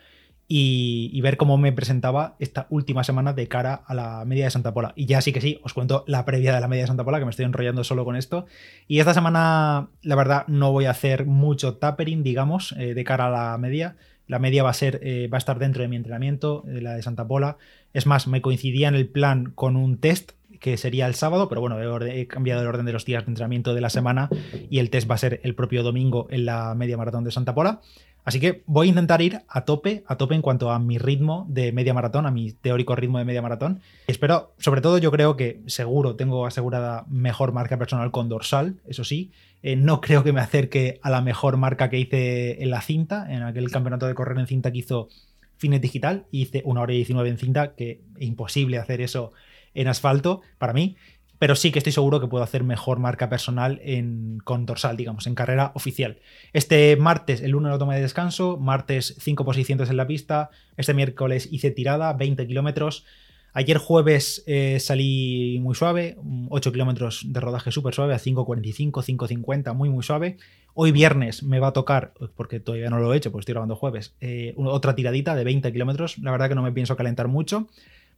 y, 0.53 1.21
ver 1.21 1.37
cómo 1.37 1.57
me 1.57 1.71
presentaba 1.71 2.35
esta 2.39 2.67
última 2.69 3.05
semana 3.05 3.31
de 3.31 3.47
cara 3.47 3.73
a 3.73 3.93
la 3.93 4.25
media 4.25 4.43
de 4.43 4.51
Santa 4.51 4.73
Pola. 4.73 4.91
Y 4.97 5.05
ya 5.05 5.21
sí 5.21 5.31
que 5.31 5.39
sí, 5.39 5.61
os 5.63 5.73
cuento 5.73 6.03
la 6.07 6.25
previa 6.25 6.53
de 6.53 6.59
la 6.59 6.67
media 6.67 6.83
de 6.83 6.87
Santa 6.87 7.05
Pola, 7.05 7.19
que 7.19 7.25
me 7.25 7.31
estoy 7.31 7.45
enrollando 7.45 7.85
solo 7.85 8.03
con 8.03 8.17
esto. 8.17 8.45
Y 8.85 8.99
esta 8.99 9.13
semana, 9.13 9.91
la 10.01 10.15
verdad, 10.15 10.45
no 10.47 10.73
voy 10.73 10.85
a 10.85 10.91
hacer 10.91 11.25
mucho 11.25 11.75
tapering, 11.75 12.21
digamos, 12.21 12.73
eh, 12.73 12.93
de 12.93 13.03
cara 13.05 13.27
a 13.27 13.29
la 13.29 13.57
media. 13.59 13.95
La 14.27 14.39
media 14.39 14.61
va 14.61 14.71
a 14.71 14.73
ser, 14.73 14.99
eh, 15.03 15.29
va 15.31 15.37
a 15.37 15.39
estar 15.39 15.57
dentro 15.57 15.83
de 15.83 15.87
mi 15.87 15.95
entrenamiento, 15.95 16.63
de 16.65 16.81
la 16.81 16.95
de 16.95 17.01
Santa 17.01 17.25
Pola. 17.25 17.57
Es 17.93 18.05
más, 18.05 18.27
me 18.27 18.41
coincidía 18.41 18.89
en 18.89 18.95
el 18.95 19.07
plan 19.07 19.53
con 19.55 19.77
un 19.77 19.99
test 19.99 20.33
que 20.61 20.77
sería 20.77 21.07
el 21.07 21.15
sábado, 21.15 21.49
pero 21.49 21.59
bueno, 21.59 21.81
he, 22.05 22.27
cambiado 22.27 22.61
el 22.61 22.67
orden 22.67 22.85
de 22.85 22.93
los 22.93 23.03
días 23.03 23.25
de 23.25 23.31
entrenamiento 23.31 23.73
de 23.73 23.81
la 23.81 23.89
semana 23.89 24.29
y 24.69 24.77
el 24.77 24.91
test 24.91 25.09
va 25.09 25.15
a 25.15 25.17
ser 25.17 25.41
el 25.43 25.55
propio 25.55 25.81
domingo 25.81 26.27
en 26.29 26.45
la 26.45 26.73
media 26.75 26.95
maratón 26.97 27.23
de 27.23 27.31
Santa 27.31 27.55
Pola. 27.55 27.81
Así 28.23 28.39
que 28.39 28.61
voy 28.67 28.85
a 28.85 28.89
intentar 28.89 29.23
ir 29.23 29.41
a 29.47 29.65
tope, 29.65 30.03
a 30.05 30.17
tope 30.17 30.35
en 30.35 30.43
cuanto 30.43 30.69
a 30.69 30.77
mi 30.77 30.99
ritmo 30.99 31.47
de 31.49 31.71
media 31.71 31.95
maratón, 31.95 32.27
a 32.27 32.31
mi 32.31 32.51
teórico 32.51 32.95
ritmo 32.95 33.17
de 33.17 33.25
media 33.25 33.41
maratón. 33.41 33.81
Espero, 34.05 34.53
sobre 34.59 34.81
todo 34.81 34.99
yo 34.99 35.09
creo 35.09 35.35
que 35.35 35.61
seguro 35.65 36.15
tengo 36.15 36.45
asegurada 36.45 37.05
mejor 37.09 37.53
marca 37.53 37.79
personal 37.79 38.11
con 38.11 38.29
dorsal, 38.29 38.75
eso 38.87 39.03
sí. 39.03 39.31
Eh, 39.63 39.75
no 39.75 39.99
creo 39.99 40.23
que 40.23 40.31
me 40.31 40.41
acerque 40.41 40.99
a 41.01 41.09
la 41.09 41.21
mejor 41.21 41.57
marca 41.57 41.89
que 41.89 41.97
hice 41.97 42.61
en 42.61 42.69
la 42.69 42.81
cinta, 42.81 43.25
en 43.33 43.41
aquel 43.41 43.71
campeonato 43.71 44.05
de 44.05 44.13
correr 44.13 44.37
en 44.37 44.45
cinta 44.45 44.71
que 44.71 44.77
hizo 44.77 45.09
Fines 45.57 45.81
Digital. 45.81 46.25
Hice 46.29 46.61
una 46.65 46.81
hora 46.81 46.93
y 46.93 46.97
19 46.97 47.29
en 47.29 47.37
cinta, 47.39 47.73
que 47.73 48.01
imposible 48.19 48.77
hacer 48.77 49.01
eso 49.01 49.31
en 49.73 49.87
asfalto 49.87 50.41
para 50.57 50.73
mí, 50.73 50.95
pero 51.41 51.55
sí 51.55 51.71
que 51.71 51.79
estoy 51.79 51.91
seguro 51.91 52.21
que 52.21 52.27
puedo 52.27 52.43
hacer 52.43 52.63
mejor 52.63 52.99
marca 52.99 53.27
personal 53.27 53.79
en, 53.83 54.37
con 54.43 54.67
dorsal, 54.67 54.95
digamos, 54.95 55.25
en 55.25 55.33
carrera 55.33 55.71
oficial. 55.73 56.19
Este 56.53 56.95
martes, 56.97 57.41
el 57.41 57.55
1 57.55 57.67
lo 57.67 57.79
tomé 57.79 57.95
de 57.95 58.01
descanso, 58.01 58.57
martes 58.57 59.15
5 59.17 59.43
posiciones 59.43 59.89
en 59.89 59.97
la 59.97 60.05
pista, 60.05 60.51
este 60.77 60.93
miércoles 60.93 61.49
hice 61.51 61.71
tirada, 61.71 62.13
20 62.13 62.45
kilómetros. 62.45 63.05
Ayer 63.53 63.79
jueves 63.79 64.43
eh, 64.45 64.79
salí 64.79 65.57
muy 65.63 65.73
suave, 65.73 66.15
8 66.49 66.71
kilómetros 66.71 67.25
de 67.25 67.39
rodaje 67.39 67.71
súper 67.71 67.95
suave, 67.95 68.13
a 68.13 68.19
5.45, 68.19 68.91
5.50, 68.91 69.73
muy 69.73 69.89
muy 69.89 70.03
suave. 70.03 70.37
Hoy 70.75 70.91
viernes 70.91 71.41
me 71.41 71.59
va 71.59 71.69
a 71.69 71.73
tocar, 71.73 72.13
porque 72.35 72.59
todavía 72.59 72.91
no 72.91 72.99
lo 72.99 73.13
he 73.13 73.17
hecho, 73.17 73.31
porque 73.31 73.41
estoy 73.41 73.53
grabando 73.53 73.75
jueves, 73.75 74.13
eh, 74.21 74.53
otra 74.57 74.93
tiradita 74.93 75.35
de 75.35 75.43
20 75.43 75.73
kilómetros. 75.73 76.19
La 76.19 76.29
verdad 76.29 76.49
que 76.49 76.55
no 76.55 76.61
me 76.61 76.71
pienso 76.71 76.95
calentar 76.95 77.27
mucho. 77.27 77.67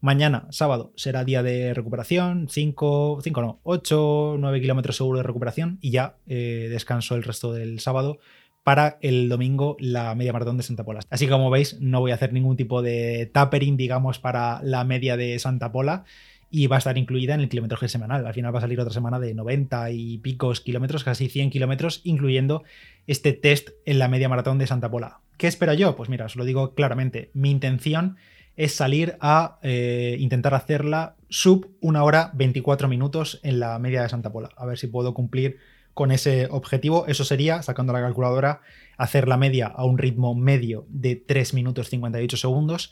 Mañana, 0.03 0.47
sábado, 0.49 0.91
será 0.97 1.23
día 1.23 1.43
de 1.43 1.73
recuperación, 1.73 2.49
5, 2.49 3.19
5 3.23 3.41
no, 3.41 3.61
8, 3.63 4.35
9 4.37 4.59
kilómetros 4.59 4.97
seguro 4.97 5.19
de 5.19 5.23
recuperación 5.23 5.77
y 5.79 5.91
ya 5.91 6.17
eh, 6.27 6.67
descanso 6.69 7.15
el 7.15 7.23
resto 7.23 7.53
del 7.53 7.79
sábado 7.79 8.19
para 8.65 8.97
el 8.99 9.29
domingo 9.29 9.77
la 9.79 10.13
media 10.13 10.33
maratón 10.33 10.57
de 10.57 10.63
Santa 10.63 10.83
Pola. 10.83 10.99
Así 11.09 11.23
que 11.23 11.31
como 11.31 11.49
veis, 11.49 11.79
no 11.79 12.01
voy 12.01 12.11
a 12.11 12.15
hacer 12.15 12.33
ningún 12.33 12.57
tipo 12.57 12.81
de 12.81 13.31
tapering, 13.31 13.77
digamos, 13.77 14.19
para 14.19 14.61
la 14.61 14.83
media 14.83 15.15
de 15.15 15.39
Santa 15.39 15.71
Pola 15.71 16.03
y 16.51 16.67
va 16.67 16.75
a 16.75 16.79
estar 16.79 16.97
incluida 16.97 17.33
en 17.33 17.39
el 17.39 17.47
kilometraje 17.47 17.87
semanal. 17.87 18.27
Al 18.27 18.33
final 18.33 18.53
va 18.53 18.57
a 18.57 18.63
salir 18.63 18.81
otra 18.81 18.91
semana 18.91 19.21
de 19.21 19.33
90 19.33 19.89
y 19.91 20.17
picos 20.17 20.59
kilómetros, 20.59 21.05
casi 21.05 21.29
100 21.29 21.49
kilómetros, 21.49 22.01
incluyendo 22.03 22.63
este 23.07 23.31
test 23.31 23.69
en 23.85 23.99
la 23.99 24.09
media 24.09 24.27
maratón 24.27 24.57
de 24.57 24.67
Santa 24.67 24.91
Pola. 24.91 25.21
¿Qué 25.37 25.47
espero 25.47 25.73
yo? 25.73 25.95
Pues 25.95 26.09
mira, 26.09 26.25
os 26.25 26.35
lo 26.35 26.43
digo 26.43 26.75
claramente. 26.75 27.31
Mi 27.33 27.51
intención 27.51 28.17
es 28.55 28.75
salir 28.75 29.17
a 29.19 29.57
eh, 29.63 30.17
intentar 30.19 30.53
hacerla 30.53 31.15
sub 31.29 31.71
una 31.81 32.03
hora 32.03 32.31
24 32.35 32.87
minutos 32.87 33.39
en 33.43 33.59
la 33.59 33.77
media 33.79 34.03
de 34.03 34.09
Santa 34.09 34.31
Pola. 34.31 34.49
A 34.55 34.65
ver 34.65 34.77
si 34.77 34.87
puedo 34.87 35.13
cumplir 35.13 35.57
con 35.93 36.11
ese 36.11 36.47
objetivo. 36.49 37.05
Eso 37.07 37.23
sería, 37.23 37.61
sacando 37.63 37.93
la 37.93 38.01
calculadora, 38.01 38.61
hacer 38.97 39.27
la 39.27 39.37
media 39.37 39.67
a 39.67 39.85
un 39.85 39.97
ritmo 39.97 40.35
medio 40.35 40.85
de 40.89 41.15
3 41.15 41.53
minutos 41.53 41.89
58 41.89 42.37
segundos. 42.37 42.91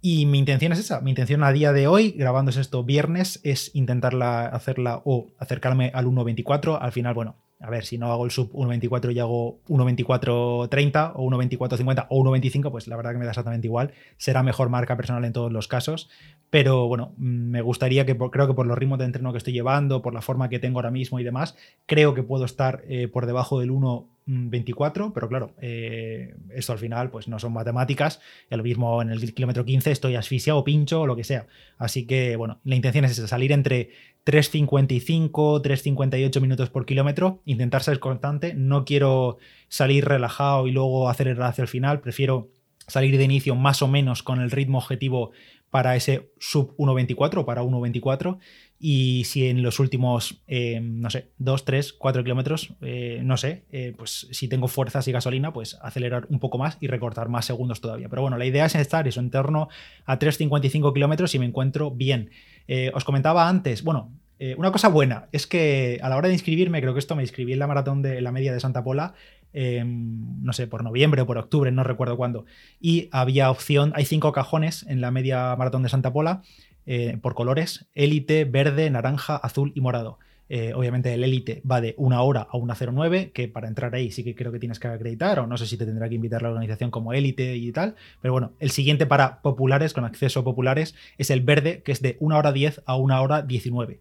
Y 0.00 0.26
mi 0.26 0.38
intención 0.38 0.72
es 0.72 0.78
esa. 0.78 1.00
Mi 1.00 1.10
intención 1.10 1.42
a 1.44 1.52
día 1.52 1.72
de 1.72 1.86
hoy, 1.86 2.10
grabándose 2.10 2.60
esto 2.60 2.84
viernes, 2.84 3.40
es 3.42 3.70
intentarla 3.74 4.46
hacerla 4.46 5.00
o 5.04 5.28
acercarme 5.38 5.90
al 5.94 6.06
1.24. 6.06 6.78
Al 6.80 6.92
final, 6.92 7.14
bueno, 7.14 7.36
a 7.60 7.70
ver, 7.70 7.84
si 7.84 7.98
no 7.98 8.12
hago 8.12 8.24
el 8.24 8.30
sub 8.30 8.52
1.24 8.52 9.14
y 9.14 9.18
hago 9.20 9.60
1.24.30 9.68 11.12
o 11.14 11.30
1.24.50 11.30 12.06
o 12.10 12.22
1.25, 12.22 12.70
pues 12.70 12.88
la 12.88 12.96
verdad 12.96 13.12
que 13.12 13.18
me 13.18 13.24
da 13.24 13.30
exactamente 13.30 13.66
igual. 13.66 13.92
Será 14.16 14.42
mejor 14.42 14.68
marca 14.68 14.96
personal 14.96 15.24
en 15.24 15.32
todos 15.32 15.52
los 15.52 15.68
casos. 15.68 16.10
Pero 16.50 16.88
bueno, 16.88 17.14
mm, 17.16 17.50
me 17.50 17.62
gustaría 17.62 18.04
que, 18.04 18.16
creo 18.16 18.46
que 18.46 18.54
por 18.54 18.66
los 18.66 18.76
ritmos 18.76 18.98
de 18.98 19.06
entreno 19.06 19.32
que 19.32 19.38
estoy 19.38 19.52
llevando, 19.52 20.02
por 20.02 20.14
la 20.14 20.20
forma 20.20 20.48
que 20.48 20.58
tengo 20.58 20.78
ahora 20.78 20.90
mismo 20.90 21.20
y 21.20 21.24
demás, 21.24 21.56
creo 21.86 22.12
que 22.12 22.22
puedo 22.22 22.44
estar 22.44 22.82
eh, 22.86 23.08
por 23.08 23.26
debajo 23.26 23.60
del 23.60 23.70
1 23.70 24.08
24, 24.26 25.12
pero 25.12 25.28
claro, 25.28 25.54
eh, 25.60 26.34
esto 26.54 26.72
al 26.72 26.78
final 26.78 27.10
pues 27.10 27.28
no 27.28 27.38
son 27.38 27.52
matemáticas, 27.52 28.20
lo 28.48 28.62
mismo 28.62 29.02
en 29.02 29.10
el 29.10 29.34
kilómetro 29.34 29.64
15 29.64 29.90
estoy 29.90 30.16
asfixia 30.16 30.56
o 30.56 30.64
pincho 30.64 31.02
o 31.02 31.06
lo 31.06 31.16
que 31.16 31.24
sea. 31.24 31.46
Así 31.76 32.06
que 32.06 32.36
bueno, 32.36 32.60
la 32.64 32.74
intención 32.74 33.04
es 33.04 33.16
salir 33.16 33.52
entre 33.52 33.90
3.55, 34.24 35.30
3.58 35.30 36.40
minutos 36.40 36.70
por 36.70 36.86
kilómetro, 36.86 37.42
intentar 37.44 37.82
ser 37.82 38.00
constante, 38.00 38.54
no 38.54 38.84
quiero 38.84 39.38
salir 39.68 40.06
relajado 40.06 40.66
y 40.66 40.72
luego 40.72 41.08
acelerar 41.08 41.50
hacia 41.50 41.62
el 41.62 41.68
final, 41.68 42.00
prefiero 42.00 42.48
salir 42.86 43.16
de 43.18 43.24
inicio 43.24 43.54
más 43.54 43.82
o 43.82 43.88
menos 43.88 44.22
con 44.22 44.40
el 44.40 44.50
ritmo 44.50 44.78
objetivo 44.78 45.32
para 45.70 45.96
ese 45.96 46.30
sub 46.38 46.76
1.24 46.76 47.44
para 47.44 47.62
1.24 47.62 48.38
y 48.86 49.24
si 49.24 49.48
en 49.48 49.62
los 49.62 49.80
últimos, 49.80 50.42
eh, 50.46 50.78
no 50.78 51.08
sé, 51.08 51.30
2, 51.38 51.64
3, 51.64 51.94
4 51.94 52.22
kilómetros, 52.22 52.74
eh, 52.82 53.22
no 53.24 53.38
sé, 53.38 53.64
eh, 53.72 53.94
pues 53.96 54.28
si 54.30 54.46
tengo 54.46 54.68
fuerzas 54.68 55.08
y 55.08 55.12
gasolina, 55.12 55.54
pues 55.54 55.78
acelerar 55.80 56.26
un 56.28 56.38
poco 56.38 56.58
más 56.58 56.76
y 56.82 56.86
recortar 56.86 57.30
más 57.30 57.46
segundos 57.46 57.80
todavía. 57.80 58.10
Pero 58.10 58.20
bueno, 58.20 58.36
la 58.36 58.44
idea 58.44 58.66
es 58.66 58.74
estar 58.74 59.08
eso 59.08 59.20
en 59.20 59.30
torno 59.30 59.70
a 60.04 60.18
3.55 60.18 60.92
kilómetros 60.92 61.34
y 61.34 61.38
me 61.38 61.46
encuentro 61.46 61.92
bien. 61.92 62.28
os 62.92 63.04
comentaba 63.04 63.48
antes, 63.48 63.82
bueno, 63.84 64.12
una 64.58 64.70
cosa 64.70 64.88
buena 64.88 65.28
es 65.32 65.46
que 65.46 65.98
a 66.02 66.10
la 66.10 66.18
hora 66.18 66.28
de 66.28 66.34
inscribirme, 66.34 66.82
creo 66.82 66.92
que 66.92 66.98
esto 66.98 67.16
me 67.16 67.22
inscribí 67.22 67.54
en 67.54 67.60
la 67.60 67.66
maratón 67.66 68.02
de 68.02 68.20
la 68.20 68.32
media 68.32 68.52
de 68.52 68.60
Santa 68.60 68.84
Pola 68.84 69.14
Em, 69.56 70.42
no 70.42 70.52
sé, 70.52 70.66
por 70.66 70.82
noviembre 70.82 71.22
o 71.22 71.26
por 71.26 71.38
octubre, 71.38 71.70
no 71.70 71.84
recuerdo 71.84 72.16
cuándo. 72.16 72.44
Y 72.80 73.08
había 73.12 73.52
opción, 73.52 73.92
hay 73.94 74.04
cinco 74.04 74.32
cajones 74.32 74.84
en 74.88 75.00
la 75.00 75.12
media 75.12 75.54
maratón 75.56 75.84
de 75.84 75.88
Santa 75.88 76.12
Pola 76.12 76.42
eh, 76.86 77.18
por 77.20 77.34
colores, 77.34 77.86
élite, 77.94 78.44
verde, 78.44 78.90
naranja, 78.90 79.36
azul 79.36 79.72
y 79.74 79.80
morado. 79.80 80.18
Eh, 80.50 80.74
obviamente 80.74 81.14
el 81.14 81.24
élite 81.24 81.62
va 81.68 81.80
de 81.80 81.94
una 81.96 82.20
hora 82.20 82.46
a 82.50 82.58
una 82.58 82.74
09, 82.74 83.30
que 83.32 83.48
para 83.48 83.66
entrar 83.66 83.94
ahí 83.94 84.10
sí 84.10 84.22
que 84.22 84.34
creo 84.34 84.52
que 84.52 84.58
tienes 84.58 84.78
que 84.78 84.88
acreditar, 84.88 85.38
o 85.38 85.46
no 85.46 85.56
sé 85.56 85.66
si 85.66 85.78
te 85.78 85.86
tendrá 85.86 86.08
que 86.08 86.16
invitar 86.16 86.42
la 86.42 86.50
organización 86.50 86.90
como 86.90 87.12
élite 87.12 87.56
y 87.56 87.72
tal. 87.72 87.94
Pero 88.20 88.32
bueno, 88.32 88.52
el 88.60 88.70
siguiente 88.70 89.06
para 89.06 89.40
populares, 89.40 89.94
con 89.94 90.04
acceso 90.04 90.44
populares, 90.44 90.94
es 91.18 91.30
el 91.30 91.40
verde, 91.40 91.82
que 91.82 91.92
es 91.92 92.02
de 92.02 92.16
una 92.20 92.36
hora 92.36 92.52
10 92.52 92.82
a 92.84 92.96
una 92.96 93.20
hora 93.20 93.42
19. 93.42 94.00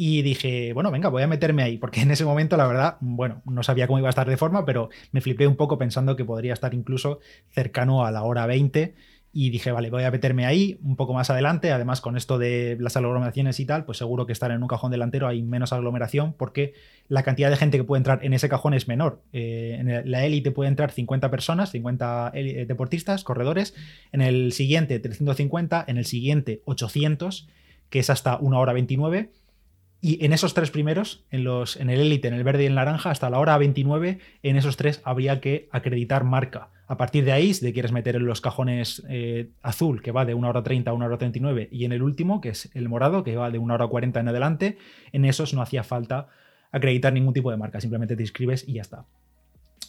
Y 0.00 0.22
dije, 0.22 0.72
bueno, 0.74 0.90
venga, 0.92 1.08
voy 1.08 1.22
a 1.22 1.26
meterme 1.26 1.62
ahí, 1.62 1.76
porque 1.78 2.00
en 2.02 2.10
ese 2.10 2.24
momento, 2.24 2.56
la 2.56 2.66
verdad, 2.66 2.98
bueno, 3.00 3.42
no 3.46 3.62
sabía 3.62 3.86
cómo 3.86 3.98
iba 3.98 4.08
a 4.08 4.10
estar 4.10 4.28
de 4.28 4.36
forma, 4.36 4.64
pero 4.64 4.90
me 5.10 5.20
flipé 5.20 5.46
un 5.46 5.56
poco 5.56 5.76
pensando 5.76 6.16
que 6.16 6.24
podría 6.24 6.52
estar 6.52 6.72
incluso 6.74 7.18
cercano 7.50 8.04
a 8.04 8.12
la 8.12 8.22
hora 8.22 8.46
20. 8.46 8.94
Y 9.40 9.50
dije, 9.50 9.70
vale, 9.70 9.88
voy 9.88 10.02
a 10.02 10.10
meterme 10.10 10.46
ahí 10.46 10.80
un 10.82 10.96
poco 10.96 11.14
más 11.14 11.30
adelante. 11.30 11.70
Además, 11.70 12.00
con 12.00 12.16
esto 12.16 12.38
de 12.38 12.76
las 12.80 12.96
aglomeraciones 12.96 13.60
y 13.60 13.66
tal, 13.66 13.84
pues 13.84 13.96
seguro 13.96 14.26
que 14.26 14.32
estar 14.32 14.50
en 14.50 14.60
un 14.60 14.66
cajón 14.66 14.90
delantero 14.90 15.28
hay 15.28 15.44
menos 15.44 15.72
aglomeración 15.72 16.32
porque 16.32 16.74
la 17.06 17.22
cantidad 17.22 17.48
de 17.48 17.56
gente 17.56 17.78
que 17.78 17.84
puede 17.84 17.98
entrar 17.98 18.18
en 18.24 18.32
ese 18.32 18.48
cajón 18.48 18.74
es 18.74 18.88
menor. 18.88 19.22
Eh, 19.32 19.76
en 19.78 20.10
la 20.10 20.24
élite 20.24 20.50
puede 20.50 20.70
entrar 20.70 20.90
50 20.90 21.30
personas, 21.30 21.70
50 21.70 22.32
eh, 22.34 22.66
deportistas, 22.66 23.22
corredores. 23.22 23.76
En 24.10 24.22
el 24.22 24.50
siguiente, 24.50 24.98
350. 24.98 25.84
En 25.86 25.98
el 25.98 26.04
siguiente, 26.04 26.62
800, 26.64 27.48
que 27.90 28.00
es 28.00 28.10
hasta 28.10 28.38
una 28.38 28.58
hora 28.58 28.72
29 28.72 29.30
y 30.00 30.24
en 30.24 30.32
esos 30.32 30.52
tres 30.52 30.72
primeros, 30.72 31.24
en, 31.30 31.44
los, 31.44 31.76
en 31.76 31.90
el 31.90 32.00
élite, 32.00 32.26
en 32.26 32.34
el 32.34 32.42
verde 32.42 32.64
y 32.64 32.66
en 32.66 32.72
el 32.72 32.76
naranja, 32.76 33.10
hasta 33.10 33.30
la 33.30 33.38
hora 33.38 33.56
29, 33.56 34.18
en 34.42 34.56
esos 34.56 34.76
tres 34.76 35.00
habría 35.04 35.40
que 35.40 35.68
acreditar 35.70 36.24
marca. 36.24 36.70
A 36.88 36.96
partir 36.96 37.24
de 37.26 37.32
ahí, 37.32 37.52
si 37.52 37.70
quieres 37.74 37.92
meter 37.92 38.16
en 38.16 38.24
los 38.24 38.40
cajones 38.40 39.04
eh, 39.10 39.50
azul, 39.62 40.00
que 40.00 40.10
va 40.10 40.24
de 40.24 40.32
1 40.32 40.48
hora 40.48 40.62
30 40.62 40.90
a 40.90 40.94
1 40.94 41.04
hora 41.04 41.18
39, 41.18 41.68
y 41.70 41.84
en 41.84 41.92
el 41.92 42.02
último, 42.02 42.40
que 42.40 42.48
es 42.48 42.70
el 42.74 42.88
morado, 42.88 43.22
que 43.22 43.36
va 43.36 43.50
de 43.50 43.58
1 43.58 43.74
hora 43.74 43.86
40 43.86 44.20
en 44.20 44.28
adelante, 44.28 44.78
en 45.12 45.26
esos 45.26 45.52
no 45.52 45.60
hacía 45.60 45.84
falta 45.84 46.28
acreditar 46.72 47.12
ningún 47.12 47.34
tipo 47.34 47.50
de 47.50 47.58
marca, 47.58 47.78
simplemente 47.80 48.16
te 48.16 48.22
inscribes 48.22 48.66
y 48.66 48.74
ya 48.74 48.82
está. 48.82 49.04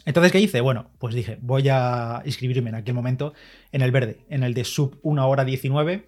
Entonces, 0.05 0.33
¿qué 0.33 0.41
hice? 0.41 0.59
Bueno, 0.59 0.89
pues 0.99 1.15
dije, 1.15 1.37
voy 1.41 1.69
a 1.69 2.21
inscribirme 2.25 2.69
en 2.69 2.75
aquel 2.75 2.95
momento 2.95 3.33
en 3.71 3.81
el 3.81 3.91
verde, 3.91 4.25
en 4.29 4.43
el 4.43 4.53
de 4.53 4.65
sub 4.65 4.99
1 5.01 5.29
hora 5.29 5.45
19 5.45 6.05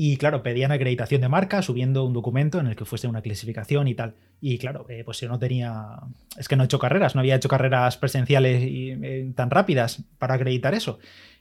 y 0.00 0.16
claro, 0.16 0.44
pedían 0.44 0.70
acreditación 0.70 1.22
de 1.22 1.28
marca 1.28 1.60
subiendo 1.60 2.04
un 2.04 2.12
documento 2.12 2.60
en 2.60 2.68
el 2.68 2.76
que 2.76 2.84
fuese 2.84 3.08
una 3.08 3.20
clasificación 3.20 3.88
y 3.88 3.96
tal. 3.96 4.14
Y 4.40 4.56
claro, 4.58 4.86
eh, 4.88 5.02
pues 5.04 5.18
yo 5.18 5.26
no 5.26 5.40
tenía. 5.40 5.96
Es 6.36 6.46
que 6.46 6.54
no 6.54 6.62
he 6.62 6.66
hecho 6.66 6.78
carreras, 6.78 7.16
no 7.16 7.20
había 7.20 7.34
hecho 7.34 7.48
carreras 7.48 7.96
presenciales 7.96 8.62
eh, 8.62 9.32
tan 9.34 9.50
rápidas 9.50 10.04
para 10.20 10.34
acreditar 10.34 10.72
eso. 10.72 11.00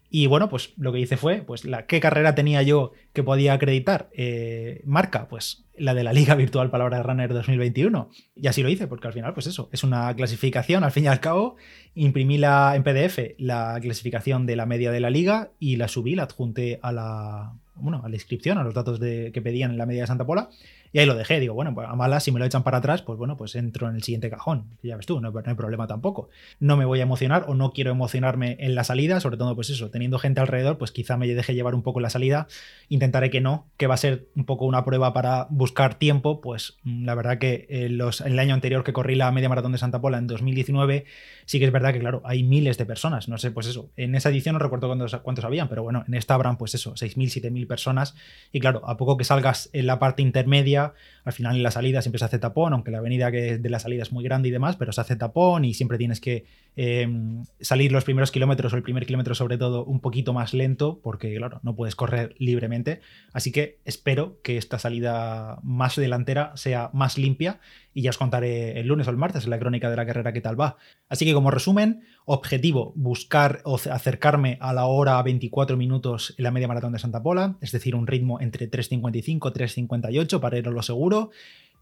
Y 0.09 0.25
bueno, 0.25 0.49
pues 0.49 0.73
lo 0.75 0.91
que 0.91 0.99
hice 0.99 1.17
fue, 1.17 1.43
pues, 1.43 1.65
la, 1.65 1.85
¿qué 1.85 1.99
carrera 1.99 2.33
tenía 2.33 2.63
yo 2.63 2.93
que 3.13 3.21
podía 3.21 3.53
acreditar? 3.53 4.09
Eh, 4.11 4.81
marca, 4.85 5.27
pues 5.27 5.65
la 5.77 5.93
de 5.93 6.03
la 6.03 6.11
Liga 6.11 6.33
Virtual 6.33 6.71
Palabra 6.71 6.97
de 6.97 7.03
Runner 7.03 7.31
2021. 7.31 8.09
Y 8.35 8.47
así 8.47 8.63
lo 8.63 8.69
hice, 8.69 8.87
porque 8.87 9.05
al 9.05 9.13
final, 9.13 9.35
pues 9.35 9.45
eso, 9.45 9.69
es 9.71 9.83
una 9.83 10.15
clasificación, 10.15 10.83
al 10.83 10.91
fin 10.91 11.03
y 11.03 11.07
al 11.09 11.19
cabo, 11.19 11.57
imprimí 11.93 12.39
la, 12.39 12.75
en 12.75 12.81
PDF 12.81 13.35
la 13.37 13.77
clasificación 13.79 14.47
de 14.47 14.55
la 14.55 14.65
media 14.65 14.89
de 14.89 14.99
la 14.99 15.11
liga 15.11 15.51
y 15.59 15.75
la 15.75 15.87
subí, 15.87 16.15
la 16.15 16.23
adjunté 16.23 16.79
a 16.81 16.91
la, 16.91 17.53
bueno, 17.79 18.01
a 18.03 18.09
la 18.09 18.15
inscripción, 18.15 18.57
a 18.57 18.63
los 18.63 18.73
datos 18.73 18.99
de, 18.99 19.31
que 19.33 19.41
pedían 19.41 19.71
en 19.71 19.77
la 19.77 19.85
media 19.85 20.01
de 20.01 20.07
Santa 20.07 20.25
Pola, 20.25 20.49
y 20.91 20.99
ahí 20.99 21.05
lo 21.05 21.15
dejé. 21.15 21.39
Digo, 21.39 21.53
bueno, 21.53 21.73
pues 21.73 21.87
a 21.87 21.95
malas, 21.95 22.23
si 22.23 22.31
me 22.31 22.39
lo 22.39 22.45
echan 22.45 22.63
para 22.63 22.77
atrás, 22.77 23.01
pues 23.01 23.17
bueno, 23.17 23.37
pues 23.37 23.55
entro 23.55 23.89
en 23.89 23.95
el 23.95 24.03
siguiente 24.03 24.29
cajón. 24.29 24.65
Ya 24.83 24.95
ves 24.95 25.05
tú, 25.05 25.19
no, 25.19 25.33
hay 25.45 25.55
problema 25.55 25.87
tampoco. 25.87 26.29
No 26.59 26.77
me 26.77 26.85
voy 26.85 26.99
a 26.99 27.03
emocionar 27.03 27.45
o 27.47 27.55
no 27.55 27.71
quiero 27.71 27.91
emocionarme 27.91 28.57
en 28.59 28.75
la 28.75 28.83
salida, 28.83 29.19
sobre 29.19 29.37
todo, 29.37 29.55
pues 29.55 29.69
eso, 29.69 29.89
teniendo 29.89 30.19
gente 30.19 30.39
alrededor, 30.39 30.77
pues 30.77 30.91
quizá 30.91 31.17
me 31.17 31.27
deje 31.27 31.53
llevar 31.53 31.75
un 31.75 31.83
poco 31.83 31.99
la 31.99 32.09
salida. 32.09 32.47
Intentaré 32.89 33.29
que 33.29 33.41
no, 33.41 33.67
que 33.77 33.87
va 33.87 33.95
a 33.95 33.97
ser 33.97 34.27
un 34.35 34.45
poco 34.45 34.65
una 34.65 34.85
prueba 34.85 35.13
para 35.13 35.47
buscar 35.49 35.95
tiempo. 35.95 36.41
Pues 36.41 36.77
mm, 36.83 37.05
la 37.05 37.15
verdad 37.15 37.37
que 37.37 37.67
eh, 37.69 37.89
los, 37.89 38.21
el 38.21 38.39
año 38.39 38.53
anterior 38.53 38.83
que 38.83 38.93
corrí 38.93 39.15
la 39.15 39.31
media 39.31 39.49
maratón 39.49 39.73
de 39.73 39.77
Santa 39.77 39.99
Pola 40.01 40.17
en 40.17 40.27
2019, 40.27 41.05
sí 41.45 41.59
que 41.59 41.65
es 41.65 41.71
verdad 41.71 41.93
que, 41.93 41.99
claro, 41.99 42.21
hay 42.25 42.43
miles 42.43 42.77
de 42.77 42.85
personas. 42.85 43.27
No 43.27 43.37
sé, 43.37 43.51
pues 43.51 43.67
eso. 43.67 43.91
En 43.97 44.15
esa 44.15 44.29
edición 44.29 44.53
no 44.53 44.59
recuerdo 44.59 44.87
cuántos, 44.87 45.15
cuántos 45.17 45.45
habían, 45.45 45.67
pero 45.67 45.83
bueno, 45.83 46.03
en 46.07 46.13
esta 46.13 46.33
habrán, 46.33 46.57
pues 46.57 46.73
eso, 46.75 46.93
6.000, 46.93 47.51
7.000 47.51 47.66
personas. 47.67 48.15
Y 48.51 48.59
claro, 48.59 48.87
a 48.87 48.97
poco 48.97 49.17
que 49.17 49.23
salgas 49.23 49.69
en 49.73 49.85
la 49.85 49.99
parte 49.99 50.21
intermedia, 50.21 50.93
al 51.23 51.33
final 51.33 51.55
en 51.55 51.63
la 51.63 51.71
salida 51.71 52.01
siempre 52.01 52.19
se 52.19 52.25
hace 52.25 52.39
tapón, 52.39 52.73
aunque 52.73 52.91
la 52.91 52.97
avenida 52.99 53.31
que 53.31 53.57
de 53.57 53.69
la 53.69 53.79
salida 53.79 54.03
es 54.03 54.11
muy 54.11 54.23
grande 54.23 54.49
y 54.49 54.51
demás, 54.51 54.75
pero 54.75 54.91
se 54.91 55.01
hace 55.01 55.15
tapón 55.15 55.65
y 55.65 55.73
siempre 55.73 55.97
tienes 55.97 56.19
que 56.19 56.45
em, 56.77 57.43
salir 57.59 57.91
los 57.91 58.03
primeros 58.03 58.31
kilómetros 58.31 58.71
o 58.71 58.77
el 58.77 58.83
primer 58.83 59.05
kilómetro 59.05 59.35
sobre 59.35 59.57
todo 59.57 59.83
un 59.83 59.99
poquito 59.99 60.31
más 60.31 60.53
lento, 60.53 61.01
porque 61.03 61.35
claro, 61.35 61.59
no 61.63 61.75
puedes 61.75 61.95
correr 61.95 62.35
libremente. 62.37 63.01
Así 63.33 63.51
que 63.51 63.79
espero 63.83 64.39
que 64.43 64.57
esta 64.57 64.79
salida 64.79 65.59
más 65.63 65.95
delantera 65.95 66.55
sea 66.55 66.91
más 66.93 67.17
limpia 67.17 67.59
y 67.93 68.03
ya 68.03 68.11
os 68.11 68.19
contaré 68.19 68.79
el 68.79 68.85
lunes 68.85 69.07
o 69.07 69.09
el 69.09 69.17
martes 69.17 69.45
en 69.45 69.49
la 69.49 69.57
crónica 69.57 69.89
de 69.89 69.95
la 69.95 70.05
carrera 70.05 70.31
qué 70.31 70.39
tal 70.39 70.59
va. 70.59 70.77
Así 71.09 71.25
que 71.25 71.33
como 71.33 71.49
resumen, 71.49 72.03
objetivo, 72.25 72.93
buscar 72.95 73.61
o 73.65 73.79
acercarme 73.91 74.59
a 74.61 74.71
la 74.71 74.85
hora 74.85 75.19
24 75.23 75.77
minutos 75.77 76.35
en 76.37 76.43
la 76.43 76.51
media 76.51 76.67
maratón 76.67 76.93
de 76.93 76.99
Santa 76.99 77.23
Pola, 77.23 77.57
es 77.59 77.71
decir, 77.71 77.95
un 77.95 78.05
ritmo 78.05 78.39
entre 78.39 78.69
3.55 78.69 79.25
y 79.25 79.87
3.58 79.87 80.39
para 80.39 80.59
ir 80.59 80.67
a 80.67 80.71
lo 80.71 80.83
seguro. 80.83 81.31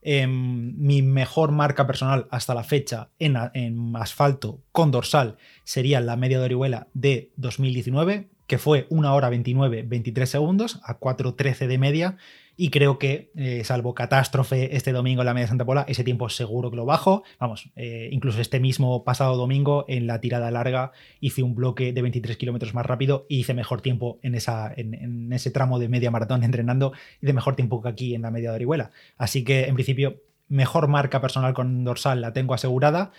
Em, 0.08 0.76
mi 0.78 1.02
mejor 1.02 1.52
marca 1.52 1.88
personal 1.88 2.28
hasta 2.30 2.54
la 2.54 2.64
fecha 2.64 3.10
en, 3.18 3.36
en, 3.56 3.96
asfalto 3.96 4.62
con 4.72 4.92
dorsal 4.92 5.38
sería 5.64 6.00
la 6.00 6.16
media 6.16 6.38
de 6.38 6.46
Orihuela 6.46 6.90
de 6.94 7.32
2019, 7.38 8.30
que 8.46 8.60
fue 8.60 8.86
1 8.92 9.16
hora 9.16 9.30
29, 9.30 9.82
23 9.82 10.30
segundos 10.30 10.80
a 10.84 11.00
4.13 11.00 11.66
de 11.66 11.78
media 11.80 12.18
y 12.58 12.70
creo 12.70 12.98
que, 12.98 13.32
eh, 13.36 13.64
salvo 13.64 13.94
catástrofe 13.94 14.76
este 14.76 14.92
domingo 14.92 15.22
en 15.22 15.26
la 15.26 15.34
media 15.34 15.48
Santa 15.48 15.66
Pola, 15.66 15.86
ese 15.88 16.04
tiempo 16.04 16.30
seguro 16.30 16.70
que 16.70 16.78
lo 16.78 16.86
bajo. 16.86 17.24
Vamos, 17.40 17.70
eh, 17.76 18.10
incluso 18.12 18.40
este 18.40 18.60
mismo 18.60 19.04
pasado 19.04 19.36
domingo 19.36 19.86
en 19.88 20.08
la 20.08 20.22
tirada 20.22 20.50
larga 20.52 20.92
hice 21.20 21.44
un 21.44 21.56
bloque 21.56 21.92
de 21.94 22.02
23 22.02 22.38
kilómetros 22.38 22.74
más 22.74 22.86
rápido 22.86 23.26
y 23.30 23.40
hice 23.40 23.54
mejor 23.54 23.82
tiempo 23.82 24.20
en, 24.22 24.36
esa, 24.36 24.72
en, 24.76 25.32
ese 25.34 25.52
tramo 25.52 25.80
de 25.80 25.90
media 25.90 26.12
maratón 26.12 26.44
entrenando 26.46 26.94
y 27.22 27.26
de 27.26 27.34
mejor 27.34 27.56
tiempo 27.56 27.82
que 27.82 27.90
aquí 27.90 28.16
en 28.16 28.22
la 28.22 28.32
media 28.32 28.52
de 28.52 28.56
Orihuela. 28.56 28.92
Así 29.18 29.44
que, 29.44 29.66
en 29.66 29.76
principio, 29.76 30.22
mejor 30.48 30.88
marca 30.88 31.22
personal 31.22 31.54
con 31.54 31.84
dorsal 31.84 32.22
la 32.22 32.34
tengo 32.34 32.54
asegurada 32.54 33.12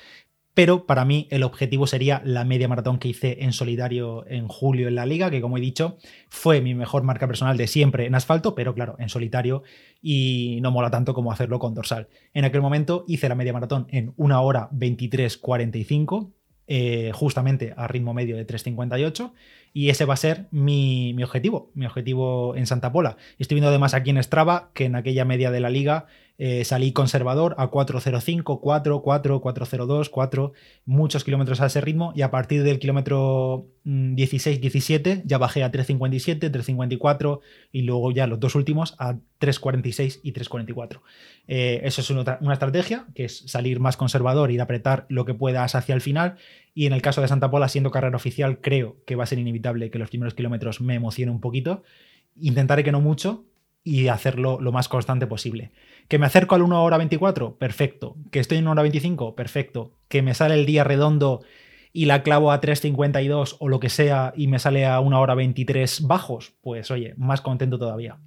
pero 0.56 0.86
para 0.86 1.04
mí 1.04 1.28
el 1.30 1.42
objetivo 1.42 1.86
sería 1.86 2.22
la 2.24 2.46
media 2.46 2.66
maratón 2.66 2.98
que 2.98 3.08
hice 3.08 3.44
en 3.44 3.52
solidario 3.52 4.24
en 4.26 4.48
julio 4.48 4.88
en 4.88 4.94
la 4.94 5.04
liga, 5.04 5.30
que 5.30 5.42
como 5.42 5.58
he 5.58 5.60
dicho 5.60 5.98
fue 6.30 6.62
mi 6.62 6.74
mejor 6.74 7.02
marca 7.02 7.26
personal 7.26 7.58
de 7.58 7.66
siempre 7.66 8.06
en 8.06 8.14
asfalto, 8.14 8.54
pero 8.54 8.72
claro, 8.74 8.96
en 8.98 9.10
solitario 9.10 9.64
y 10.00 10.58
no 10.62 10.70
mola 10.70 10.90
tanto 10.90 11.12
como 11.12 11.30
hacerlo 11.30 11.58
con 11.58 11.74
dorsal. 11.74 12.08
En 12.32 12.46
aquel 12.46 12.62
momento 12.62 13.04
hice 13.06 13.28
la 13.28 13.34
media 13.34 13.52
maratón 13.52 13.86
en 13.90 14.14
1 14.16 14.42
hora 14.42 14.70
23.45, 14.70 16.32
eh, 16.68 17.12
justamente 17.12 17.74
a 17.76 17.86
ritmo 17.86 18.14
medio 18.14 18.38
de 18.38 18.46
3.58 18.46 19.32
y 19.74 19.90
ese 19.90 20.06
va 20.06 20.14
a 20.14 20.16
ser 20.16 20.46
mi, 20.52 21.12
mi, 21.12 21.22
objetivo, 21.22 21.70
mi 21.74 21.84
objetivo 21.84 22.56
en 22.56 22.66
Santa 22.66 22.92
Pola. 22.92 23.18
Estoy 23.38 23.56
viendo 23.56 23.68
además 23.68 23.92
aquí 23.92 24.08
en 24.08 24.22
Strava 24.22 24.70
que 24.72 24.86
en 24.86 24.96
aquella 24.96 25.26
media 25.26 25.50
de 25.50 25.60
la 25.60 25.68
liga 25.68 26.06
eh, 26.38 26.64
salí 26.64 26.92
conservador 26.92 27.54
a 27.58 27.68
405, 27.68 28.60
4, 28.60 29.00
4, 29.00 29.40
402, 29.40 30.10
4, 30.10 30.52
muchos 30.84 31.24
kilómetros 31.24 31.62
a 31.62 31.66
ese 31.66 31.80
ritmo 31.80 32.12
y 32.14 32.22
a 32.22 32.30
partir 32.30 32.62
del 32.62 32.78
kilómetro 32.78 33.68
16, 33.84 34.58
mm, 34.58 34.60
17 34.60 35.22
ya 35.24 35.38
bajé 35.38 35.64
a 35.64 35.70
357, 35.70 36.50
354 36.50 37.40
y 37.72 37.82
luego 37.82 38.10
ya 38.10 38.26
los 38.26 38.38
dos 38.38 38.54
últimos 38.54 38.94
a 38.98 39.16
346 39.38 40.20
y 40.22 40.32
344. 40.32 41.02
Eh, 41.48 41.80
eso 41.84 42.02
es 42.02 42.10
una, 42.10 42.52
estrategia, 42.52 43.06
que 43.14 43.24
es 43.24 43.38
salir 43.46 43.80
más 43.80 43.96
conservador 43.96 44.50
y 44.50 44.58
apretar 44.58 45.06
lo 45.08 45.24
que 45.24 45.32
puedas 45.32 45.74
hacia 45.74 45.94
el 45.94 46.02
final. 46.02 46.36
Y 46.74 46.84
en 46.84 46.92
el 46.92 47.00
caso 47.00 47.22
de 47.22 47.28
Santa 47.28 47.50
Pola, 47.50 47.68
siendo 47.68 47.90
carrera 47.90 48.16
oficial, 48.16 48.60
creo 48.60 48.96
que 49.06 49.16
va 49.16 49.24
a 49.24 49.26
ser 49.26 49.38
inevitable 49.38 49.90
que 49.90 49.98
los 49.98 50.10
primeros 50.10 50.34
kilómetros 50.34 50.82
me 50.82 50.94
emocione 50.94 51.32
un 51.32 51.40
poquito. 51.40 51.82
Intentaré 52.38 52.84
que 52.84 52.92
no 52.92 53.00
mucho, 53.00 53.46
y 53.86 54.08
hacerlo 54.08 54.58
lo 54.60 54.72
más 54.72 54.88
constante 54.88 55.28
posible. 55.28 55.70
¿Que 56.08 56.18
me 56.18 56.26
acerco 56.26 56.54
al 56.54 56.62
1 56.62 56.84
hora 56.84 56.98
24? 56.98 57.56
Perfecto. 57.56 58.16
¿Que 58.30 58.38
estoy 58.38 58.58
en 58.58 58.64
1 58.64 58.72
hora 58.72 58.82
25? 58.82 59.34
Perfecto. 59.34 59.92
¿Que 60.08 60.22
me 60.22 60.34
sale 60.34 60.54
el 60.54 60.66
día 60.66 60.84
redondo 60.84 61.42
y 61.92 62.04
la 62.04 62.22
clavo 62.22 62.52
a 62.52 62.60
3.52 62.60 63.56
o 63.58 63.68
lo 63.68 63.80
que 63.80 63.88
sea 63.88 64.32
y 64.36 64.46
me 64.46 64.58
sale 64.58 64.86
a 64.86 65.00
1 65.00 65.20
hora 65.20 65.34
23 65.34 66.06
bajos? 66.06 66.54
Pues 66.60 66.90
oye, 66.90 67.14
más 67.16 67.40
contento 67.40 67.78
todavía. 67.78 68.18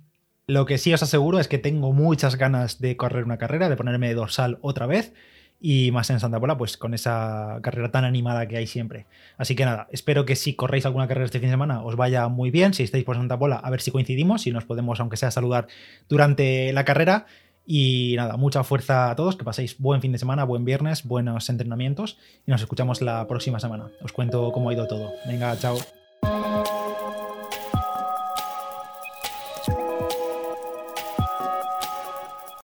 Lo 0.48 0.65
que 0.65 0.77
sí 0.77 0.93
os 0.93 1.03
aseguro 1.03 1.39
es 1.39 1.48
que 1.48 1.59
tengo 1.59 1.93
muchas 1.93 2.36
ganas 2.36 2.81
de 2.81 2.98
correr 2.98 3.24
una 3.24 3.38
carrera, 3.38 3.69
de 3.69 3.77
ponerme 3.77 4.13
dorsal 4.13 4.57
otra 4.62 4.88
vez 4.88 5.13
y 5.62 5.91
más 5.91 6.09
en 6.09 6.19
Santa 6.19 6.39
Pola, 6.39 6.57
pues 6.57 6.77
con 6.77 6.93
esa 6.93 7.59
carrera 7.62 7.91
tan 7.91 8.05
animada 8.05 8.48
que 8.48 8.57
hay 8.57 8.65
siempre. 8.65 9.05
Así 9.38 9.55
que 9.55 9.65
nada, 9.65 9.88
espero 9.91 10.25
que 10.25 10.36
si 10.36 10.55
corréis 10.55 10.86
alguna 10.86 11.07
carrera 11.07 11.25
este 11.25 11.39
fin 11.39 11.50
de 11.50 11.53
semana 11.53 11.83
os 11.83 11.95
vaya 11.95 12.27
muy 12.29 12.50
bien. 12.50 12.74
Si 12.74 12.83
estáis 12.83 13.03
por 13.03 13.17
Santa 13.17 13.38
Pola, 13.38 13.57
a 13.57 13.69
ver 13.69 13.81
si 13.81 13.91
coincidimos, 13.91 14.43
si 14.43 14.51
nos 14.51 14.65
podemos, 14.65 15.00
aunque 15.00 15.17
sea, 15.17 15.31
saludar 15.31 15.67
durante 16.07 16.71
la 16.74 16.86
carrera. 16.86 17.25
Y 17.71 18.15
nada, 18.17 18.35
mucha 18.35 18.63
fuerza 18.63 19.11
a 19.11 19.15
todos, 19.15 19.35
que 19.35 19.43
paséis 19.43 19.77
buen 19.77 20.01
fin 20.01 20.11
de 20.11 20.17
semana, 20.17 20.43
buen 20.43 20.65
viernes, 20.65 21.03
buenos 21.03 21.49
entrenamientos 21.49 22.17
y 22.47 22.49
nos 22.49 22.61
escuchamos 22.61 22.99
la 23.03 23.27
próxima 23.27 23.59
semana. 23.59 23.91
Os 24.01 24.11
cuento 24.11 24.51
cómo 24.51 24.71
ha 24.71 24.73
ido 24.73 24.88
todo. 24.88 25.11
Venga, 25.27 25.55
chao. 25.55 25.77